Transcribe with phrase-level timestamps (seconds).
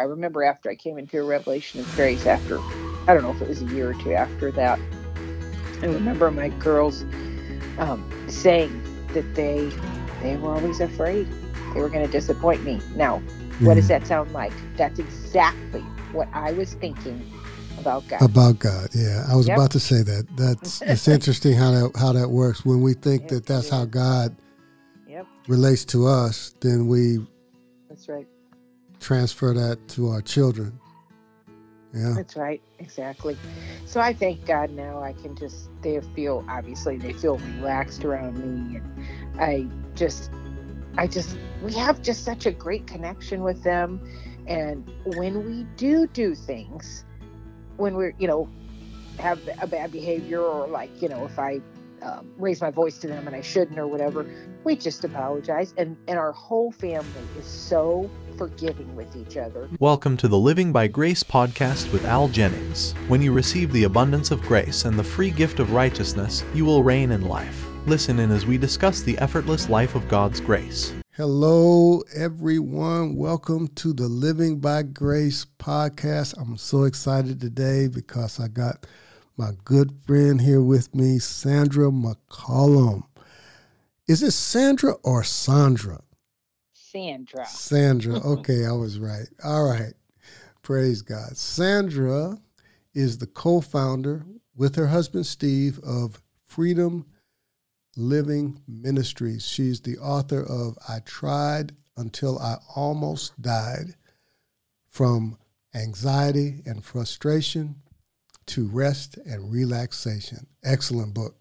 [0.00, 2.60] I remember after I came into a revelation of grace, after
[3.08, 4.78] I don't know if it was a year or two after that,
[5.82, 7.02] I remember my girls
[7.78, 8.82] um, saying
[9.14, 9.70] that they
[10.22, 11.28] they were always afraid
[11.74, 12.80] they were going to disappoint me.
[12.94, 13.18] Now,
[13.60, 14.52] what does that sound like?
[14.76, 15.80] That's exactly
[16.12, 17.28] what I was thinking
[17.78, 18.22] about God.
[18.22, 19.24] About God, yeah.
[19.28, 19.56] I was yep.
[19.56, 20.26] about to say that.
[20.36, 22.64] That's it's interesting how that how that works.
[22.64, 24.36] When we think yep, that that's how God
[25.08, 25.26] yep.
[25.48, 27.18] relates to us, then we
[27.88, 28.28] that's right
[29.00, 30.78] transfer that to our children.
[31.94, 33.36] Yeah, that's right, exactly.
[33.86, 35.02] So I thank God now.
[35.02, 40.30] I can just they feel obviously they feel relaxed around me, and I just
[40.98, 44.00] I just we have just such a great connection with them
[44.48, 47.04] and when we do do things
[47.76, 48.48] when we're you know
[49.18, 51.60] have a bad behavior or like you know if i
[52.02, 54.26] um, raise my voice to them and i shouldn't or whatever
[54.64, 60.16] we just apologize and and our whole family is so forgiving with each other welcome
[60.16, 64.40] to the living by grace podcast with al jennings when you receive the abundance of
[64.42, 68.46] grace and the free gift of righteousness you will reign in life listen in as
[68.46, 73.16] we discuss the effortless life of god's grace Hello, everyone.
[73.16, 76.40] Welcome to the Living by Grace podcast.
[76.40, 78.86] I'm so excited today because I got
[79.36, 83.02] my good friend here with me, Sandra McCollom.
[84.06, 86.02] Is it Sandra or Sandra?
[86.90, 87.46] Sandra.
[87.46, 88.20] Sandra.
[88.24, 89.28] Okay, I was right.
[89.44, 89.92] All right.
[90.62, 91.36] Praise God.
[91.36, 92.38] Sandra
[92.94, 94.24] is the co founder
[94.56, 97.04] with her husband, Steve, of Freedom
[97.96, 99.46] Living Ministries.
[99.46, 103.94] She's the author of I Tried Until I Almost Died
[104.88, 105.36] From
[105.74, 107.76] Anxiety and Frustration
[108.46, 110.46] to Rest and Relaxation.
[110.64, 111.36] Excellent book.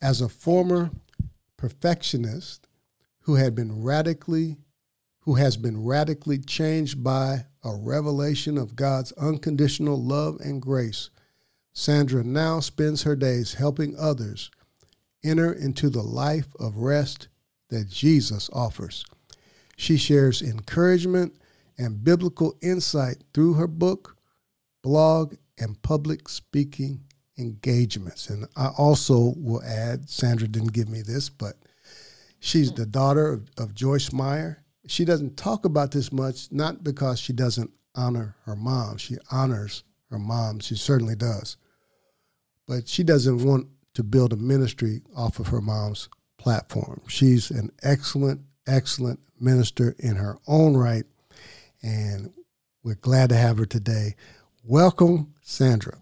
[0.00, 0.90] As a former
[1.56, 2.68] perfectionist
[3.22, 4.56] who had been radically
[5.22, 11.10] who has been radically changed by a revelation of God's unconditional love and grace,
[11.72, 14.50] Sandra now spends her days helping others
[15.24, 17.28] enter into the life of rest
[17.70, 19.04] that Jesus offers.
[19.76, 21.36] She shares encouragement
[21.78, 24.16] and biblical insight through her book,
[24.82, 27.04] blog, and public speaking
[27.38, 28.28] engagements.
[28.28, 31.54] And I also will add, Sandra didn't give me this, but
[32.42, 34.64] she's the daughter of, of Joyce Meyer.
[34.86, 38.98] She doesn't talk about this much, not because she doesn't honor her mom.
[38.98, 40.58] She honors her mom.
[40.60, 41.56] She certainly does.
[42.66, 47.00] But she doesn't want to build a ministry off of her mom's platform.
[47.08, 51.04] She's an excellent, excellent minister in her own right,
[51.82, 52.32] and
[52.82, 54.16] we're glad to have her today.
[54.64, 55.98] Welcome, Sandra.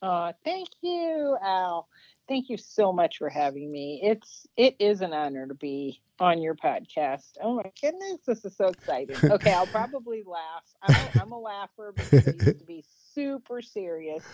[0.00, 1.88] Uh, thank you, Al.
[2.32, 4.00] Thank you so much for having me.
[4.02, 7.32] It's it is an honor to be on your podcast.
[7.42, 9.16] Oh my goodness, this is so exciting.
[9.30, 10.62] Okay, I'll probably laugh.
[10.82, 14.24] I'm a, I'm a laugher because I used to be super serious,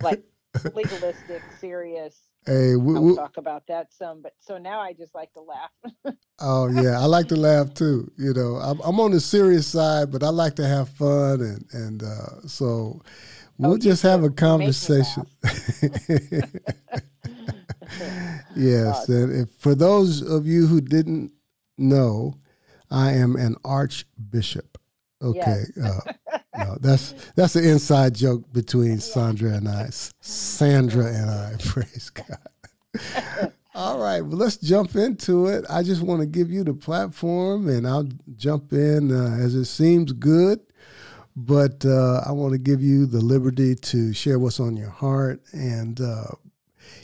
[0.00, 0.22] like
[0.72, 2.18] legalistic, serious.
[2.46, 6.14] Hey, we, will talk about that some, but so now I just like to laugh.
[6.40, 8.10] oh yeah, I like to laugh too.
[8.16, 11.66] You know, I'm, I'm, on the serious side, but I like to have fun, and
[11.74, 13.02] and uh, so
[13.58, 15.26] we'll oh, just have a conversation.
[18.56, 19.14] yes, awesome.
[19.14, 21.32] and if, for those of you who didn't
[21.76, 22.34] know,
[22.90, 24.78] I am an archbishop.
[25.20, 25.64] Okay.
[25.76, 25.84] Yes.
[25.84, 29.88] uh, no, that's that's an inside joke between Sandra and I.
[29.90, 31.54] Sandra and I.
[31.64, 33.52] Praise God.
[33.74, 35.64] All right, well, let's jump into it.
[35.70, 39.66] I just want to give you the platform, and I'll jump in uh, as it
[39.66, 40.58] seems good.
[41.36, 45.40] But uh, I want to give you the liberty to share what's on your heart.
[45.52, 46.24] And uh,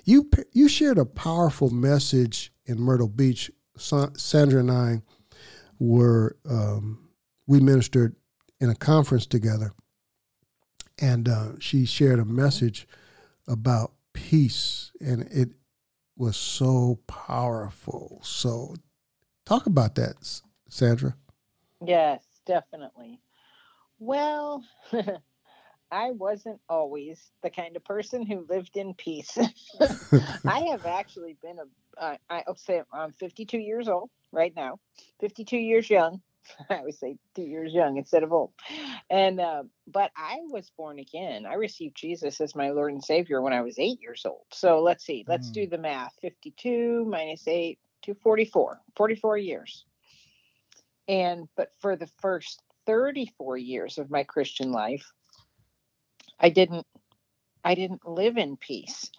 [0.05, 3.51] you you shared a powerful message in Myrtle Beach.
[3.77, 5.03] Sandra and I
[5.79, 7.09] were um,
[7.47, 8.15] we ministered
[8.61, 9.73] in a conference together,
[11.01, 12.87] and uh, she shared a message
[13.49, 15.51] about peace, and it
[16.17, 18.21] was so powerful.
[18.23, 18.77] So,
[19.45, 20.15] talk about that,
[20.69, 21.17] Sandra.
[21.85, 23.21] Yes, definitely.
[23.99, 24.65] Well,
[25.95, 29.39] I wasn't always the kind of person who lived in peace.
[30.45, 34.81] I have actually been a, uh, I'll say I'm 52 years old right now,
[35.21, 36.21] 52 years young.
[36.69, 38.51] I always say two years young instead of old.
[39.09, 41.47] And uh, but I was born again.
[41.47, 44.43] I received Jesus as my Lord and Savior when I was eight years old.
[44.53, 45.53] So let's see, let's mm.
[45.53, 46.13] do the math.
[46.21, 49.85] 52 minus eight to 44, 44 years.
[51.07, 55.13] And but for the first 34 years of my Christian life,
[56.39, 56.87] I didn't
[57.65, 59.11] I didn't live in peace.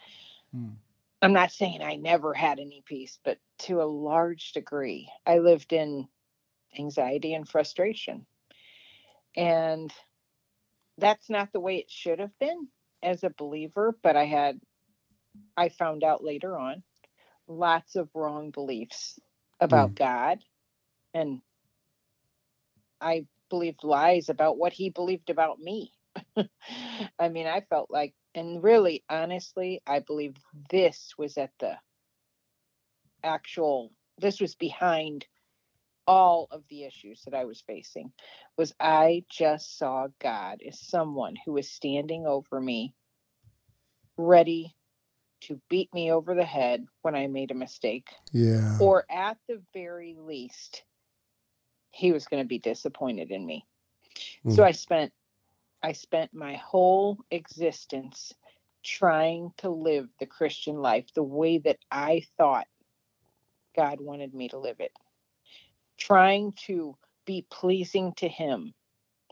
[0.55, 0.75] Mm.
[1.21, 5.73] I'm not saying I never had any peace, but to a large degree, I lived
[5.73, 6.07] in
[6.77, 8.27] anxiety and frustration.
[9.35, 9.91] And
[10.97, 12.67] that's not the way it should have been
[13.01, 14.59] as a believer, but I had,
[15.57, 16.83] I found out later on,
[17.47, 19.19] lots of wrong beliefs
[19.59, 19.95] about mm.
[19.95, 20.39] God.
[21.13, 21.41] And
[23.01, 25.91] I believed lies about what he believed about me.
[27.19, 30.35] I mean, I felt like, and really, honestly, I believe
[30.69, 31.77] this was at the
[33.23, 35.25] actual, this was behind
[36.07, 38.11] all of the issues that I was facing
[38.57, 42.93] was I just saw God as someone who was standing over me
[44.17, 44.75] ready
[45.41, 48.07] to beat me over the head when I made a mistake.
[48.31, 48.77] Yeah.
[48.79, 50.83] Or at the very least
[51.91, 53.65] he was going to be disappointed in me.
[54.45, 54.55] Mm.
[54.55, 55.11] So I spent
[55.85, 58.33] I spent my whole existence
[58.83, 62.67] trying to live the Christian life the way that I thought
[63.75, 64.91] God wanted me to live it
[65.97, 68.73] trying to be pleasing to him,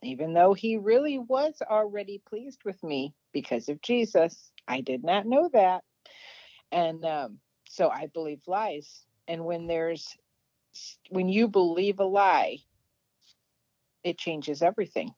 [0.02, 4.52] even though he really was already pleased with me because of Jesus.
[4.68, 5.84] I did not know that.
[6.72, 7.40] And um,
[7.70, 9.06] so I believe lies.
[9.28, 10.18] And when there's,
[11.10, 12.60] when you believe a lie,
[14.04, 15.14] it changes everything.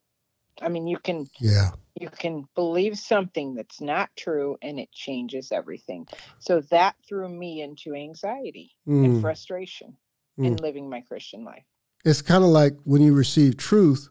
[0.61, 5.51] I mean, you can, yeah, you can believe something that's not true and it changes
[5.51, 6.07] everything.
[6.39, 9.05] So that threw me into anxiety mm.
[9.05, 9.95] and frustration
[10.39, 10.45] mm.
[10.45, 11.63] in living my Christian life.
[12.03, 14.09] It's kind of like when you receive truth,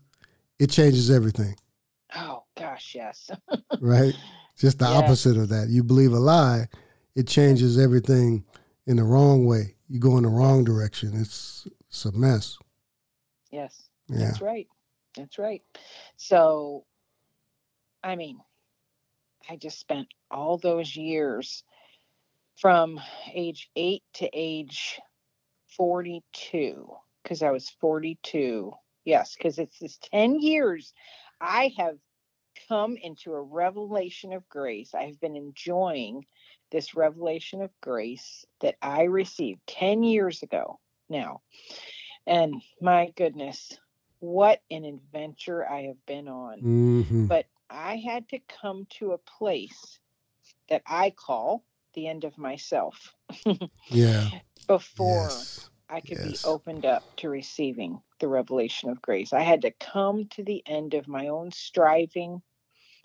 [0.58, 1.56] it changes everything.
[2.16, 3.30] Oh gosh, yes.
[3.80, 4.14] right?
[4.56, 5.68] Just the opposite of that.
[5.68, 6.68] You believe a lie,
[7.14, 8.44] it changes everything
[8.86, 9.74] in the wrong way.
[9.88, 11.12] You go in the wrong direction.
[11.14, 12.56] It's it's a mess.
[13.50, 13.88] Yes.
[14.08, 14.26] Yeah.
[14.26, 14.68] That's right.
[15.16, 15.62] That's right.
[16.16, 16.84] So
[18.02, 18.38] I mean,
[19.48, 21.64] I just spent all those years
[22.56, 23.00] from
[23.32, 25.00] age 8 to age
[25.76, 26.86] 42
[27.22, 28.72] because I was 42.
[29.04, 30.92] Yes, because it's this 10 years
[31.40, 31.96] I have
[32.68, 34.94] come into a revelation of grace.
[34.94, 36.24] I have been enjoying
[36.70, 40.78] this revelation of grace that I received 10 years ago
[41.08, 41.40] now.
[42.26, 43.78] And my goodness,
[44.20, 46.60] what an adventure I have been on.
[46.60, 47.26] Mm-hmm.
[47.26, 49.98] But I had to come to a place
[50.68, 51.64] that I call
[51.94, 53.14] the end of myself.
[53.88, 54.28] yeah.
[54.66, 55.68] Before yes.
[55.88, 56.42] I could yes.
[56.42, 59.32] be opened up to receiving the revelation of grace.
[59.32, 62.40] I had to come to the end of my own striving.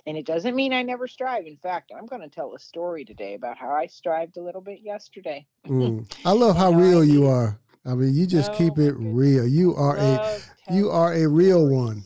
[0.06, 1.46] And it doesn't mean I never strive.
[1.46, 4.62] In fact, I'm going to tell a story today about how I strived a little
[4.62, 5.46] bit yesterday.
[5.68, 6.10] Mm.
[6.26, 7.60] I love how real you are.
[7.86, 9.48] I mean, you just oh, keep it real.
[9.48, 10.40] You are a
[10.72, 11.78] you are a real stories.
[11.78, 12.04] one.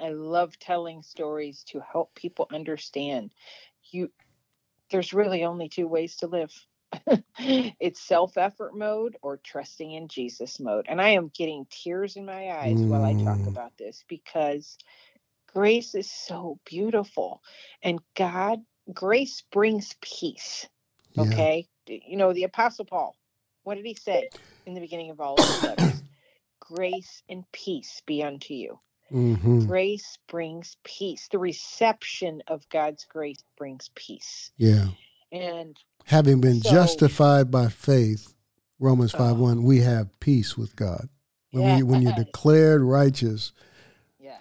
[0.00, 3.32] I love telling stories to help people understand
[3.90, 4.10] you
[4.90, 6.52] there's really only two ways to live.
[7.38, 10.86] it's self effort mode or trusting in Jesus mode.
[10.88, 12.88] And I am getting tears in my eyes mm.
[12.88, 13.48] while I talk mm.
[13.48, 14.78] about this because
[15.52, 17.42] grace is so beautiful.
[17.82, 18.60] And God,
[18.92, 20.66] grace brings peace.
[21.18, 21.66] Okay.
[21.86, 21.98] Yeah.
[22.06, 23.16] You know, the Apostle Paul,
[23.68, 24.30] what did he say
[24.64, 26.02] in the beginning of all of his letters?
[26.60, 28.80] grace and peace be unto you.
[29.12, 29.66] Mm-hmm.
[29.66, 31.28] Grace brings peace.
[31.30, 34.52] The reception of God's grace brings peace.
[34.56, 34.86] Yeah.
[35.32, 35.76] And
[36.06, 38.32] having been so, justified by faith,
[38.78, 41.10] Romans 5 uh, 1, we have peace with God.
[41.50, 41.76] When, yeah.
[41.76, 43.52] we, when you're declared righteous,
[44.18, 44.40] yes,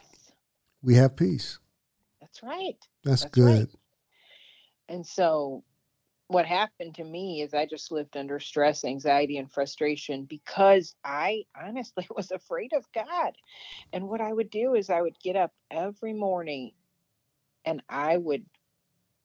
[0.82, 1.60] we have peace.
[2.22, 2.78] That's right.
[3.04, 3.60] That's, That's good.
[3.60, 3.70] Right.
[4.88, 5.66] And so
[6.28, 11.46] what happened to me is I just lived under stress, anxiety, and frustration because I
[11.60, 13.34] honestly was afraid of God.
[13.94, 16.72] And what I would do is I would get up every morning
[17.64, 18.46] and I would,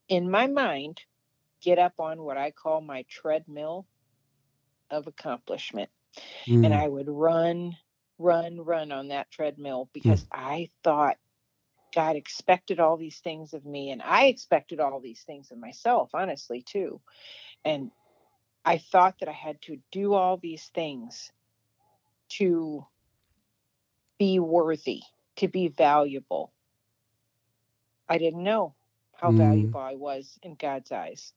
[0.09, 1.01] in my mind,
[1.61, 3.87] get up on what I call my treadmill
[4.91, 5.91] of accomplishment.
[6.47, 6.67] Mm.
[6.67, 7.77] And I would run,
[8.19, 10.29] run, run on that treadmill because mm.
[10.33, 11.17] I thought
[11.95, 16.11] God expected all these things of me, and I expected all these things of myself,
[16.15, 17.01] honestly, too.
[17.65, 17.91] And
[18.65, 21.33] I thought that I had to do all these things
[22.31, 22.87] to
[24.19, 25.03] be worthy,
[25.37, 26.53] to be valuable.
[28.09, 28.75] I didn't know
[29.15, 29.39] how mm.
[29.39, 31.33] valuable I was in God's eyes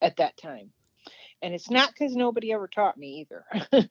[0.00, 0.70] at that time.
[1.42, 3.44] And it's not because nobody ever taught me either.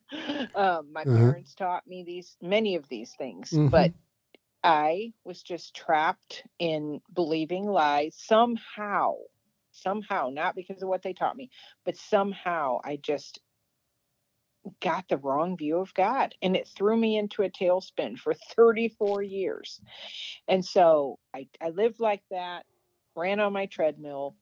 [0.56, 1.18] um, my uh-huh.
[1.18, 3.68] parents taught me these, many of these things, mm-hmm.
[3.68, 3.92] but
[4.66, 9.14] I was just trapped in believing lies somehow,
[9.72, 11.52] somehow, not because of what they taught me,
[11.86, 13.40] but somehow I just
[14.82, 19.22] got the wrong view of God and it threw me into a tailspin for 34
[19.22, 19.80] years.
[20.48, 22.66] And so I, I lived like that,
[23.16, 24.36] ran on my treadmill.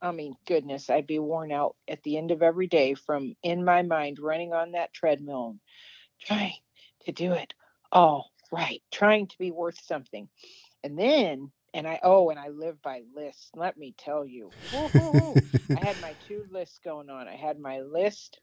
[0.00, 3.62] I mean, goodness, I'd be worn out at the end of every day from in
[3.62, 5.56] my mind running on that treadmill,
[6.22, 6.54] trying
[7.04, 7.52] to do it
[7.92, 10.28] all right, trying to be worth something.
[10.84, 13.50] And then, and I, oh, and I live by lists.
[13.54, 14.54] Let me tell you,
[15.74, 17.28] I had my two lists going on.
[17.28, 18.40] I had my list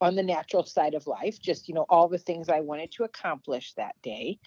[0.00, 3.04] on the natural side of life, just, you know, all the things I wanted to
[3.04, 4.38] accomplish that day.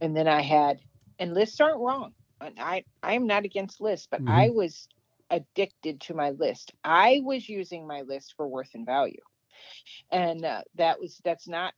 [0.00, 0.80] And then I had,
[1.18, 2.14] and lists aren't wrong.
[2.40, 4.26] And I, I'm not against lists, but Mhm.
[4.26, 4.88] I was
[5.30, 6.72] addicted to my list.
[6.84, 9.22] I was using my list for worth and value.
[10.10, 11.74] And uh, that was, that's not,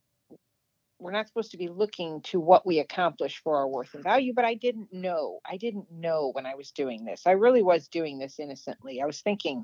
[0.99, 4.33] we're not supposed to be looking to what we accomplish for our worth and value,
[4.33, 5.39] but I didn't know.
[5.45, 7.23] I didn't know when I was doing this.
[7.25, 9.01] I really was doing this innocently.
[9.01, 9.63] I was thinking,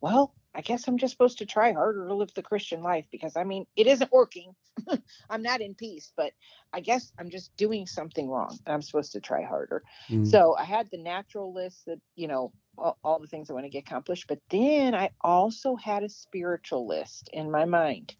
[0.00, 3.36] well, I guess I'm just supposed to try harder to live the Christian life because
[3.36, 4.54] I mean, it isn't working.
[5.30, 6.32] I'm not in peace, but
[6.72, 8.58] I guess I'm just doing something wrong.
[8.66, 9.82] and I'm supposed to try harder.
[10.10, 10.26] Mm.
[10.26, 13.64] So I had the natural list that, you know, all, all the things I want
[13.64, 18.14] to get accomplished, but then I also had a spiritual list in my mind.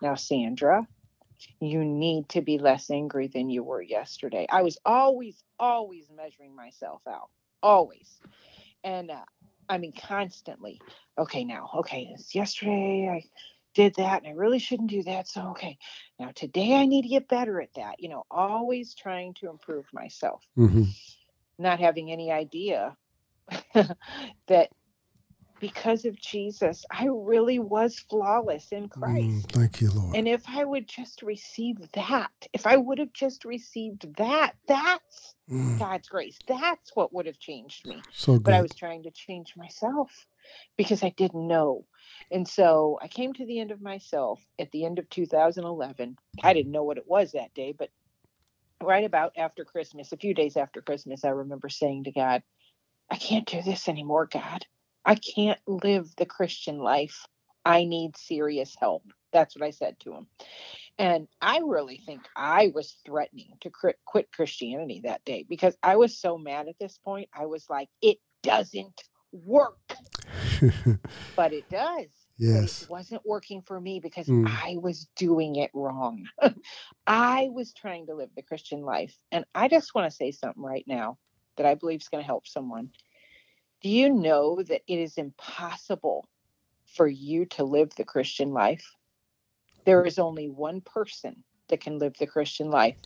[0.00, 0.86] Now, Sandra,
[1.60, 4.46] you need to be less angry than you were yesterday.
[4.50, 7.30] I was always, always measuring myself out,
[7.62, 8.20] always.
[8.84, 9.24] And uh,
[9.68, 10.80] I mean, constantly.
[11.18, 13.24] Okay, now, okay, this yesterday I
[13.74, 15.28] did that and I really shouldn't do that.
[15.28, 15.78] So, okay,
[16.18, 17.96] now today I need to get better at that.
[18.00, 20.86] You know, always trying to improve myself Mhm.
[21.58, 22.96] not having any idea
[23.74, 24.70] that
[25.60, 29.48] because of Jesus, I really was flawless in Christ.
[29.48, 30.16] Mm, thank you, Lord.
[30.16, 35.34] And if I would just receive that, if I would have just received that, that's
[35.50, 36.38] Mm, God's grace.
[36.46, 38.02] That's what would have changed me.
[38.12, 38.44] so good.
[38.44, 40.26] But I was trying to change myself
[40.76, 41.86] because I didn't know.
[42.30, 46.16] And so I came to the end of myself at the end of 2011.
[46.42, 47.90] I didn't know what it was that day, but
[48.82, 52.42] right about after Christmas, a few days after Christmas, I remember saying to God,
[53.10, 54.66] I can't do this anymore, God.
[55.08, 57.24] I can't live the Christian life.
[57.64, 59.04] I need serious help.
[59.32, 60.26] That's what I said to him.
[60.98, 63.70] And I really think I was threatening to
[64.04, 67.30] quit Christianity that day because I was so mad at this point.
[67.32, 69.00] I was like, it doesn't
[69.32, 69.78] work,
[71.36, 72.08] but it does.
[72.38, 72.82] Yes.
[72.82, 74.46] it wasn't working for me because Mm.
[74.46, 76.26] I was doing it wrong.
[77.06, 79.16] I was trying to live the Christian life.
[79.32, 81.16] And I just want to say something right now
[81.56, 82.90] that I believe is going to help someone.
[83.82, 86.28] Do you know that it is impossible
[86.96, 88.84] for you to live the Christian life?
[89.86, 92.98] There is only one person that can live the Christian life,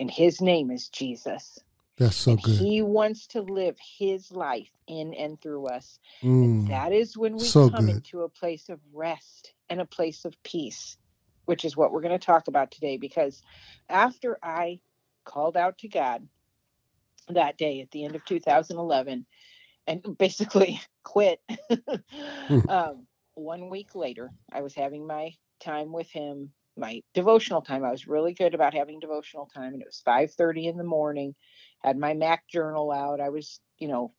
[0.00, 1.58] and his name is Jesus.
[1.98, 2.58] That's so and good.
[2.58, 5.98] he wants to live his life in and through us.
[6.24, 7.96] Mm, That is when we so come good.
[7.96, 10.96] into a place of rest and a place of peace,
[11.46, 12.96] which is what we're going to talk about today.
[12.96, 13.42] Because
[13.88, 14.80] after I
[15.24, 16.26] called out to God
[17.28, 19.26] that day at the end of 2011
[19.86, 21.40] and basically quit,
[22.68, 27.84] um, one week later, I was having my time with him, my devotional time.
[27.84, 31.34] I was really good about having devotional time, and it was 5:30 in the morning.
[31.80, 33.20] Had my Mac journal out.
[33.20, 34.12] I was, you know,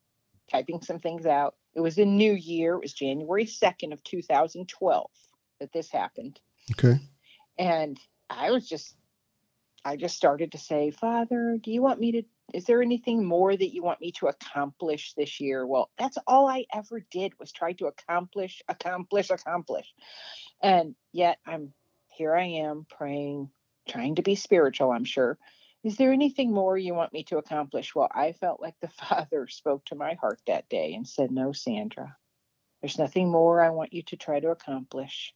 [0.51, 1.55] typing some things out.
[1.75, 2.75] It was a new year.
[2.75, 5.09] It was January 2nd of 2012
[5.59, 6.39] that this happened.
[6.71, 6.99] okay.
[7.57, 8.95] And I was just
[9.85, 13.55] I just started to say, Father, do you want me to is there anything more
[13.55, 15.65] that you want me to accomplish this year?
[15.65, 19.93] Well, that's all I ever did was try to accomplish, accomplish, accomplish.
[20.61, 21.73] And yet I'm
[22.07, 23.49] here I am praying,
[23.89, 25.37] trying to be spiritual, I'm sure.
[25.83, 27.95] Is there anything more you want me to accomplish?
[27.95, 31.51] Well, I felt like the Father spoke to my heart that day and said, No,
[31.53, 32.17] Sandra,
[32.81, 35.33] there's nothing more I want you to try to accomplish.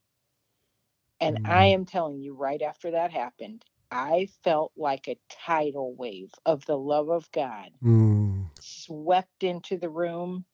[1.20, 1.74] And I Mm.
[1.74, 6.78] am telling you, right after that happened, I felt like a tidal wave of the
[6.78, 10.44] love of God Mm, swept into the room.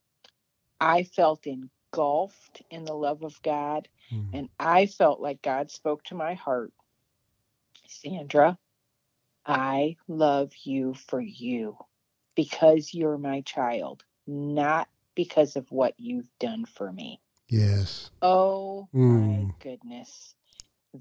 [0.81, 3.89] I felt engulfed in the love of God.
[4.13, 4.29] mm.
[4.33, 6.73] And I felt like God spoke to my heart
[7.89, 8.59] Sandra,
[9.47, 11.77] I love you for you
[12.37, 17.21] because you're my child, not because of what you've done for me.
[17.49, 18.11] Yes.
[18.23, 19.59] Oh my Mm.
[19.61, 20.35] goodness.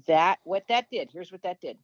[0.06, 1.78] That, what that did, here's what that did.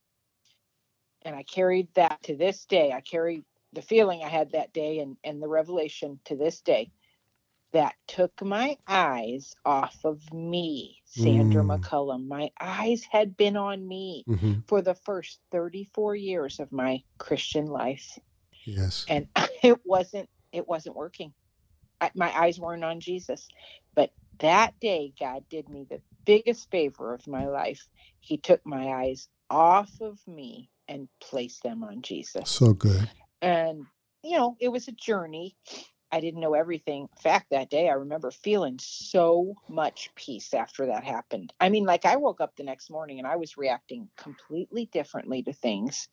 [1.23, 2.93] And I carried that to this day.
[2.93, 6.91] I carry the feeling I had that day and, and the revelation to this day
[7.73, 11.81] that took my eyes off of me, Sandra Mm.
[11.81, 12.27] McCollom.
[12.29, 17.67] My eyes had been on me hmm for the first 34 years of my Christian
[17.67, 18.19] life.
[18.67, 19.05] Yes.
[19.09, 19.29] And
[19.63, 21.35] it wasn't, it wasn't working.
[22.01, 23.49] I, my eyes weren't on Jesus.
[23.95, 27.87] But that day, God did me the biggest favor of my life.
[28.21, 33.09] He took my eyes off of me and place them on Jesus So good.
[33.41, 33.87] and
[34.23, 35.57] you know it was a journey
[36.13, 37.03] I didn't know everything.
[37.03, 41.53] In fact, that day I remember feeling so much peace after that happened.
[41.61, 45.43] I mean, like I woke up the next morning and I was reacting completely differently
[45.45, 46.09] to things.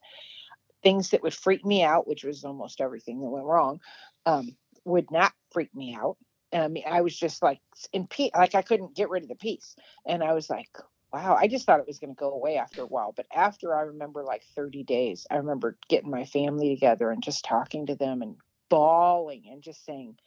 [0.83, 3.79] Things that would freak me out, which was almost everything that went wrong,
[4.27, 4.55] um,
[4.85, 6.17] would not freak me out.
[6.51, 7.59] And I mean, I was just like
[7.91, 9.75] in peace, like I couldn't get rid of the peace.
[10.05, 10.69] And I was like,
[11.13, 13.13] wow, I just thought it was going to go away after a while.
[13.15, 17.45] But after I remember like 30 days, I remember getting my family together and just
[17.45, 18.35] talking to them and
[18.69, 20.17] bawling and just saying,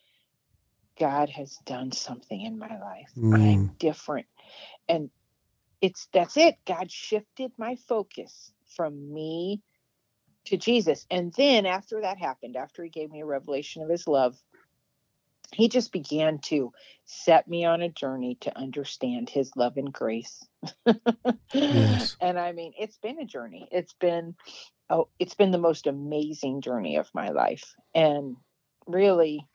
[0.99, 3.11] God has done something in my life.
[3.17, 3.35] Mm.
[3.35, 4.27] I'm different.
[4.89, 5.11] And
[5.81, 6.57] it's that's it.
[6.67, 9.63] God shifted my focus from me
[10.47, 11.07] to Jesus.
[11.11, 14.37] And then after that happened, after he gave me a revelation of his love,
[15.55, 16.73] he just began to
[17.05, 20.47] set me on a journey to understand his love and grace.
[21.53, 22.17] Yes.
[22.21, 23.69] And I mean, it's been a journey.
[23.73, 24.37] It's been
[24.89, 27.75] oh, it's been the most amazing journey of my life.
[27.95, 28.37] And
[28.87, 29.47] really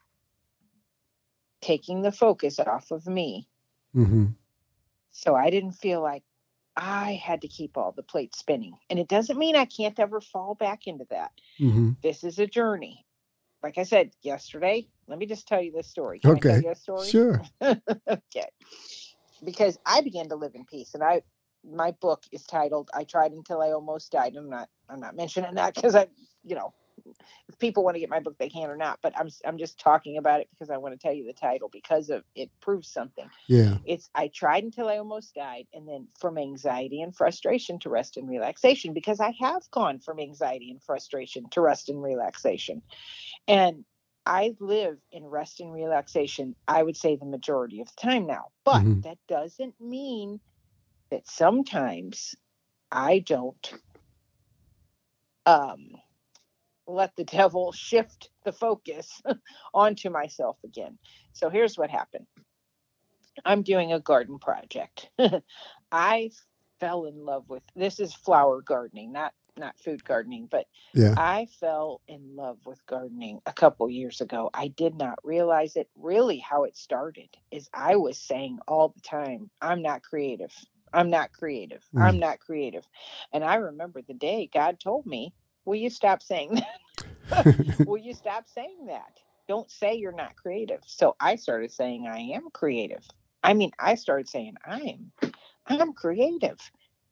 [1.61, 3.47] taking the focus off of me.
[3.93, 4.25] hmm
[5.11, 6.23] So I didn't feel like
[6.75, 8.73] I had to keep all the plates spinning.
[8.89, 11.31] And it doesn't mean I can't ever fall back into that.
[11.57, 13.04] hmm This is a journey.
[13.65, 16.19] Like I said yesterday, let me just tell you this story.
[16.19, 16.61] Can I tell Okay.
[16.61, 17.09] you a story?
[17.09, 17.41] Sure.
[17.63, 18.49] okay.
[19.43, 21.23] Because I began to live in peace and I
[21.67, 24.35] my book is titled I tried until I almost died.
[24.37, 26.09] I'm not I'm not mentioning that because I
[26.43, 26.75] you know
[27.47, 29.79] if people want to get my book they can or not, but I'm I'm just
[29.79, 32.89] talking about it because I want to tell you the title because of it proves
[32.89, 33.29] something.
[33.47, 33.77] Yeah.
[33.85, 38.17] It's I tried until I almost died and then from anxiety and frustration to rest
[38.17, 42.81] and relaxation because I have gone from anxiety and frustration to rest and relaxation.
[43.47, 43.85] And
[44.25, 48.45] I live in rest and relaxation, I would say the majority of the time now.
[48.63, 49.03] But Mhm.
[49.03, 50.41] that doesn't mean
[51.11, 52.33] that sometimes
[52.91, 53.73] I don't
[55.45, 55.91] um,
[56.87, 59.21] let the devil shift the focus
[59.73, 60.97] onto myself again.
[61.33, 62.27] So here's what happened
[63.45, 65.09] I'm doing a garden project.
[65.91, 66.31] I
[66.79, 71.15] fell in love with this is flower gardening, not not food gardening, but Yeah.
[71.17, 74.49] I fell in love with gardening a couple years ago.
[74.53, 75.89] I did not realize it.
[75.97, 80.53] Really, how it started is I was saying all the time, I'm not creative.
[80.93, 81.83] I'm not creative.
[81.93, 81.99] Hmm.
[82.01, 82.85] I'm not creative.
[83.33, 85.33] And I remember the day God told me,
[85.65, 87.45] Will you stop saying that?
[87.85, 89.19] Will you stop saying that?
[89.47, 90.81] Don't say you're not creative.
[90.85, 93.03] So I started saying I am creative.
[93.43, 95.11] I mean, I started saying I'm
[95.67, 96.59] I'm creative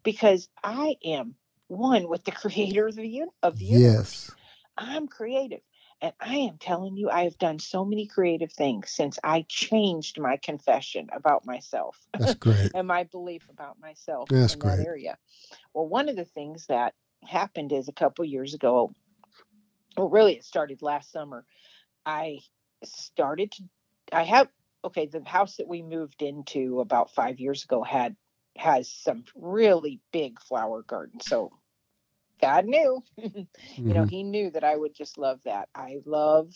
[0.04, 1.36] because I am
[1.68, 4.32] one with the creator of the, un- of the universe.
[4.32, 4.32] yes.
[4.78, 5.62] I'm creative.
[6.02, 10.20] And I am telling you, I have done so many creative things since I changed
[10.20, 12.72] my confession about myself That's great.
[12.76, 14.78] and my belief about myself That's in great.
[14.78, 15.18] that area.
[15.74, 16.94] Well, one of the things that
[17.28, 18.94] happened is a couple years ago,
[19.98, 21.46] well, really, it started last summer.
[22.06, 22.40] I
[22.84, 23.64] started to,
[24.12, 24.50] I have,
[24.86, 28.16] okay, the house that we moved into about five years ago had,
[28.58, 31.20] has some really big flower garden.
[31.20, 31.52] So
[32.42, 34.10] God knew, you know, Mhm.
[34.10, 35.70] he knew that I would just love that.
[35.76, 36.54] I love,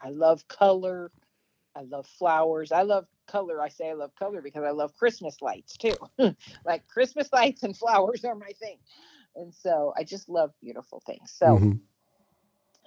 [0.00, 1.12] I love color.
[1.74, 2.72] I love flowers.
[2.72, 3.60] I love color.
[3.62, 5.96] I say I love color because I love Christmas lights too.
[6.64, 8.78] like Christmas lights and flowers are my thing.
[9.38, 11.32] And so I just love beautiful things.
[11.36, 11.80] So Mhm.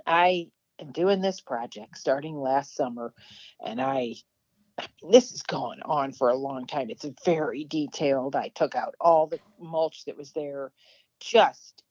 [0.08, 3.14] I am doing this project starting last summer
[3.66, 4.16] and I
[5.10, 6.90] this has gone on for a long time.
[6.90, 8.36] It's very detailed.
[8.36, 10.72] I took out all the mulch that was there,
[11.20, 11.84] just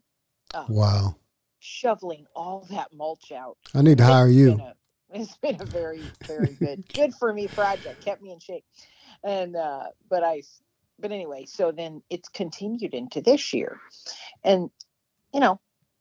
[0.55, 1.17] um, Wow.
[1.61, 3.59] shoveling all that mulch out.
[3.75, 4.53] I need to It's hire you.
[4.61, 4.77] a-
[5.13, 8.03] it's been a very, very good, good for me project.
[8.05, 8.65] Kept me in shape,
[9.25, 10.43] and uh, but I,
[11.01, 13.81] but anyway, so then it's continued into this year,
[14.45, 14.71] and
[15.33, 15.61] you know,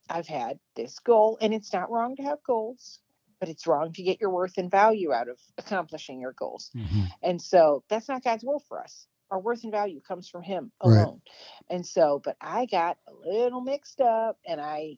[0.09, 2.99] I've had this goal, and it's not wrong to have goals,
[3.39, 7.09] but it's wrong to get your worth and value out of accomplishing your goals, Mhm.
[7.21, 9.07] and so that's not God's will for us.
[9.31, 10.97] Our worth and value comes from Him Right.
[11.01, 11.21] alone,
[11.69, 14.97] and so, but I got a little mixed up, and I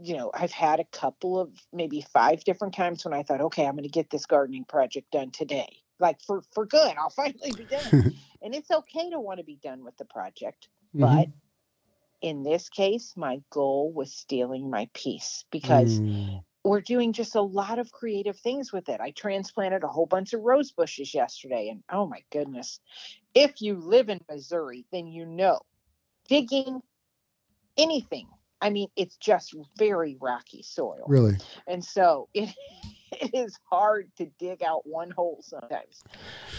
[0.00, 3.66] you know, I've had a couple of maybe five different times when I thought, okay,
[3.66, 5.82] I'm going to get this gardening project done today.
[5.98, 8.14] Like for for good, I'll finally be done.
[8.42, 11.32] and it's okay to want to be done with the project, but Mhm.
[12.20, 16.44] in this case, my goal was stealing my peace because Mm.
[16.64, 19.00] we're doing just a lot of creative things with it.
[19.00, 22.80] I transplanted a whole bunch of rose bushes yesterday, and oh my goodness,
[23.34, 25.60] if you live in Missouri, then you know
[26.28, 26.80] digging
[27.76, 28.28] anything.
[28.60, 31.04] I mean, it's just very rocky soil.
[31.08, 31.36] really.
[31.66, 32.54] And so it,
[33.32, 36.02] it is hard to dig out one hole sometimes.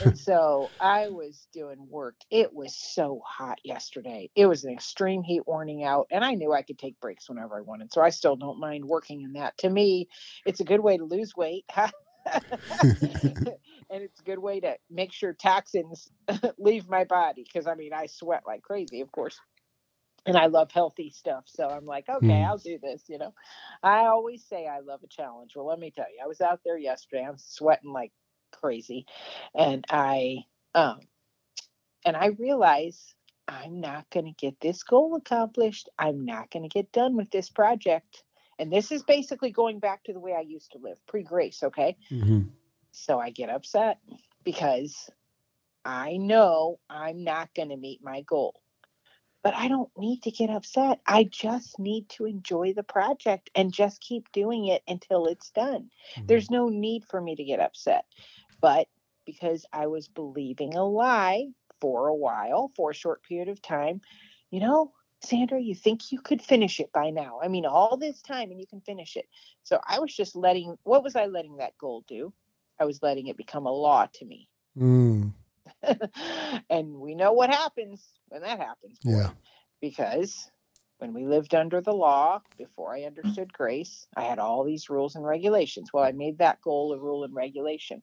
[0.04, 2.16] And so I was doing work.
[2.32, 4.30] It was so hot yesterday.
[4.36, 7.58] It was an extreme heat warning out, and I knew I could take breaks whenever
[7.58, 7.92] I wanted.
[7.92, 9.58] So I still don't mind working in that.
[9.60, 10.08] To me,
[10.46, 11.66] it's a good way to lose weight.
[11.76, 11.92] and
[13.90, 16.10] it's a good way to make sure toxins
[16.58, 19.38] leave my body because I mean I sweat like crazy, of course.
[20.26, 21.46] And I love healthy stuff.
[21.48, 22.48] So I'm like, okay, Mm.
[22.48, 23.34] I'll do this, you know.
[23.84, 25.54] I always say I love a challenge.
[25.56, 27.26] Well, let me tell you, I was out there yesterday.
[27.28, 28.14] I'm sweating like
[28.54, 29.06] crazy.
[29.56, 30.40] And I
[30.76, 31.00] um
[32.06, 33.16] and I realize
[33.48, 35.90] I'm not going to get this goal accomplished.
[36.00, 38.24] I'm not going to get done with this project.
[38.60, 41.64] And this is basically going back to the way I used to live pre grace.
[41.64, 41.98] Okay.
[42.10, 42.42] hmm
[42.94, 44.00] So I get upset
[44.44, 45.10] because
[45.86, 48.63] I know I'm not going to meet my goal.
[49.44, 51.02] But I don't need to get upset.
[51.06, 55.90] I just need to enjoy the project and just keep doing it until it's done.
[56.26, 58.06] There's no need for me to get upset.
[58.62, 58.88] But
[59.26, 61.48] because I was believing a lie
[61.82, 64.02] for a while, for a short period of time,
[64.50, 67.40] you know, Sandra, you think you could finish it by now.
[67.42, 69.26] I mean, all this time and you can finish it.
[69.64, 72.34] So I was just letting, what was I letting that goal do?
[72.80, 74.50] I was letting it become a law to me.
[74.78, 75.34] Mm.
[76.70, 79.00] and we know what happens when that happens.
[79.04, 79.30] Yeah.
[79.82, 80.50] Because
[81.04, 85.16] when we lived under the law, before I understood grace, I had all these rules
[85.16, 85.92] and regulations.
[85.92, 88.02] Well, I made that goal a rule and regulation.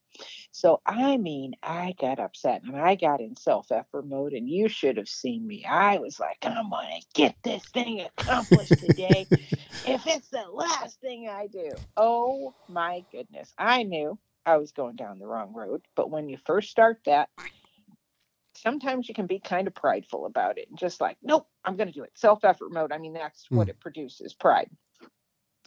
[0.51, 4.69] So, I mean, I got upset and I got in self effort mode, and you
[4.69, 5.65] should have seen me.
[5.65, 9.27] I was like, I'm going to get this thing accomplished today
[9.87, 11.73] if it's the last thing I do.
[11.97, 13.55] Oh my goodness.
[13.57, 15.83] I knew I was going down the wrong road.
[15.95, 17.31] But when you first start that,
[18.61, 21.89] sometimes you can be kind of prideful about it and just like, nope, I'm going
[21.89, 22.13] to do it.
[22.17, 22.93] Self effort mode.
[22.93, 24.71] I mean, that's what it produces pride.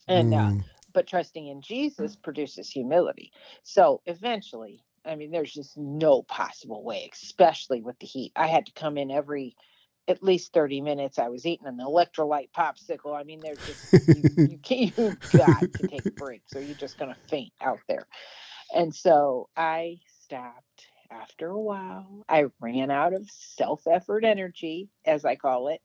[0.08, 0.66] And, uh, Mm.
[0.94, 3.32] but trusting in Jesus produces humility.
[3.64, 8.34] So eventually, I mean, there's just no possible way, especially with the heat.
[8.36, 9.56] I had to come in every
[10.08, 11.20] at least 30 minutes.
[11.20, 13.16] I was eating an electrolyte popsicle.
[13.20, 16.98] I mean, there's just, you, you can't, you got to take breaks or you're just
[17.00, 18.08] going to faint out there.
[18.76, 20.73] And so I stopped
[21.14, 22.24] after a while.
[22.30, 25.82] I ran out of self effort energy, as I call it.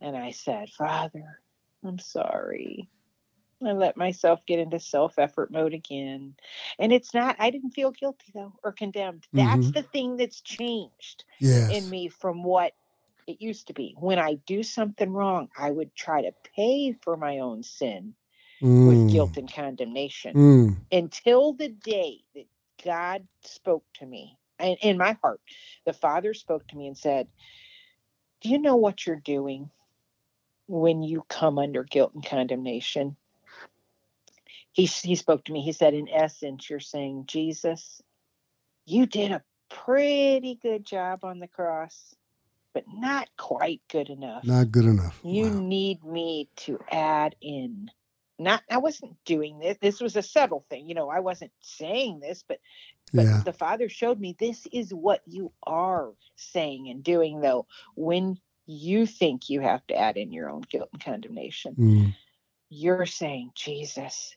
[0.00, 1.40] And I said, Father,
[1.84, 2.90] I'm sorry.
[3.66, 6.36] I let myself get into self effort mode again.
[6.78, 9.26] And it's not, I didn't feel guilty though or condemned.
[9.36, 9.72] That's Mhm.
[9.72, 11.68] the thing that's changed Yes.
[11.68, 12.74] in me from what
[13.26, 13.96] it used to be.
[13.98, 18.14] When I do something wrong, I would try to pay for my own sin
[18.62, 18.68] Mm.
[18.84, 20.76] with guilt and condemnation Mm.
[20.92, 22.46] until the day that
[22.84, 25.40] God spoke to me and in my heart.
[25.86, 27.28] The Father spoke to me and said,
[28.42, 29.70] Do you know what you're doing
[30.68, 33.16] when you come under guilt and condemnation?
[34.72, 35.62] He, he spoke to me.
[35.62, 38.02] He said, In essence, you're saying, Jesus,
[38.86, 42.14] you did a pretty good job on the cross,
[42.74, 45.22] but not quite good enough Not good enough.
[45.22, 45.50] you Wow.
[45.50, 47.90] need me to add in
[48.38, 52.20] not i wasn't doing this this was a subtle thing you know i wasn't saying
[52.20, 52.58] this but
[53.14, 53.42] but Yeah.
[53.44, 59.06] the father showed me this is what you are saying and doing though when you
[59.06, 62.14] think you have to add in your own guilt and condemnation Mm.
[62.70, 64.36] you're saying jesus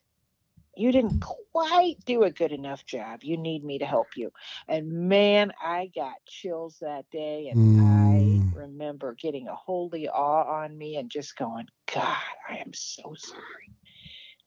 [0.76, 1.16] you didn't
[1.52, 4.32] quite do a good enough job you need me to help you
[4.68, 8.54] and man i got chills that day and i Mm.
[8.54, 12.18] remember getting a holy awe on me and just going god
[12.50, 13.70] i am so sorry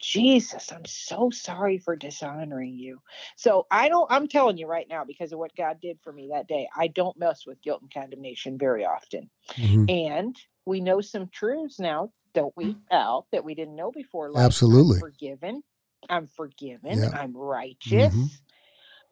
[0.01, 3.01] jesus i'm so sorry for dishonoring you
[3.37, 6.31] so i don't i'm telling you right now because of what god did for me
[6.33, 9.91] that day i don't mess with guilt and condemnation very often Mhm.
[9.91, 14.31] and we know some truths now, don't we, Al, that we didn't know before.
[14.31, 14.97] Like, Absolutely.
[14.97, 15.63] I'm forgiven.
[16.11, 17.01] I'm forgiven.
[17.01, 17.11] Yeah.
[17.15, 18.15] I'm righteous.
[18.15, 18.31] Mhm.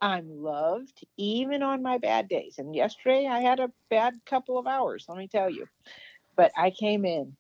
[0.01, 2.59] I'm loved, even on my bad days.
[2.59, 5.67] And yesterday I had a bad couple of hours, let me tell you.
[6.37, 7.37] But I came in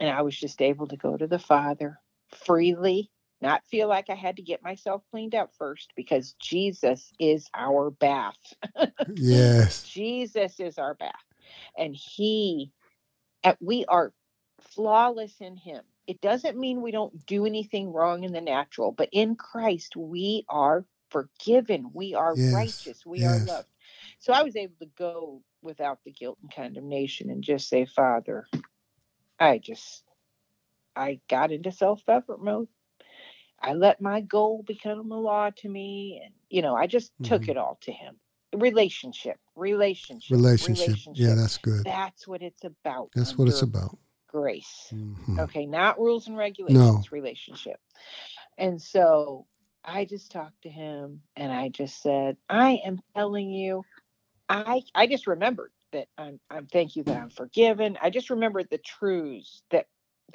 [0.00, 2.00] and I was just able to go to the Father
[2.36, 7.48] freely, not feel like I had to get myself cleaned up first because Jesus is
[7.54, 8.54] our bath.
[9.14, 9.82] Yes.
[9.82, 11.12] Jesus is our bath,
[11.78, 12.72] and He,
[13.44, 14.12] uh, we are
[14.60, 15.82] flawless in Him.
[16.06, 20.44] It doesn't mean we don't do anything wrong in the natural, but in Christ we
[20.48, 21.90] are forgiven.
[21.92, 23.06] We are Yes, righteous.
[23.06, 23.68] We are loved.
[24.18, 28.46] So I was able to go without the guilt and condemnation and just say, Father,
[29.38, 30.04] I just,
[30.96, 32.68] I got into self effort mode.
[33.60, 36.20] I let my goal become a law to me.
[36.24, 37.50] And, you know, I just took Mhm.
[37.50, 38.16] it all to Him.
[38.54, 41.12] Relationship, relationship, Relationship.
[41.16, 41.84] Yeah, that's good.
[41.84, 43.10] That's what it's about.
[43.14, 43.98] That's what it's about.
[44.28, 44.92] Grace.
[44.92, 45.40] Mhm.
[45.40, 47.12] Okay, not rules and regulations, no.
[47.12, 47.80] relationship.
[48.58, 49.46] And so
[49.84, 53.84] I just talked to him and I just said, I am telling you,
[54.48, 57.98] I I just remembered that I'm I'm thank you that I'm forgiven.
[58.00, 59.86] I just remembered the truths that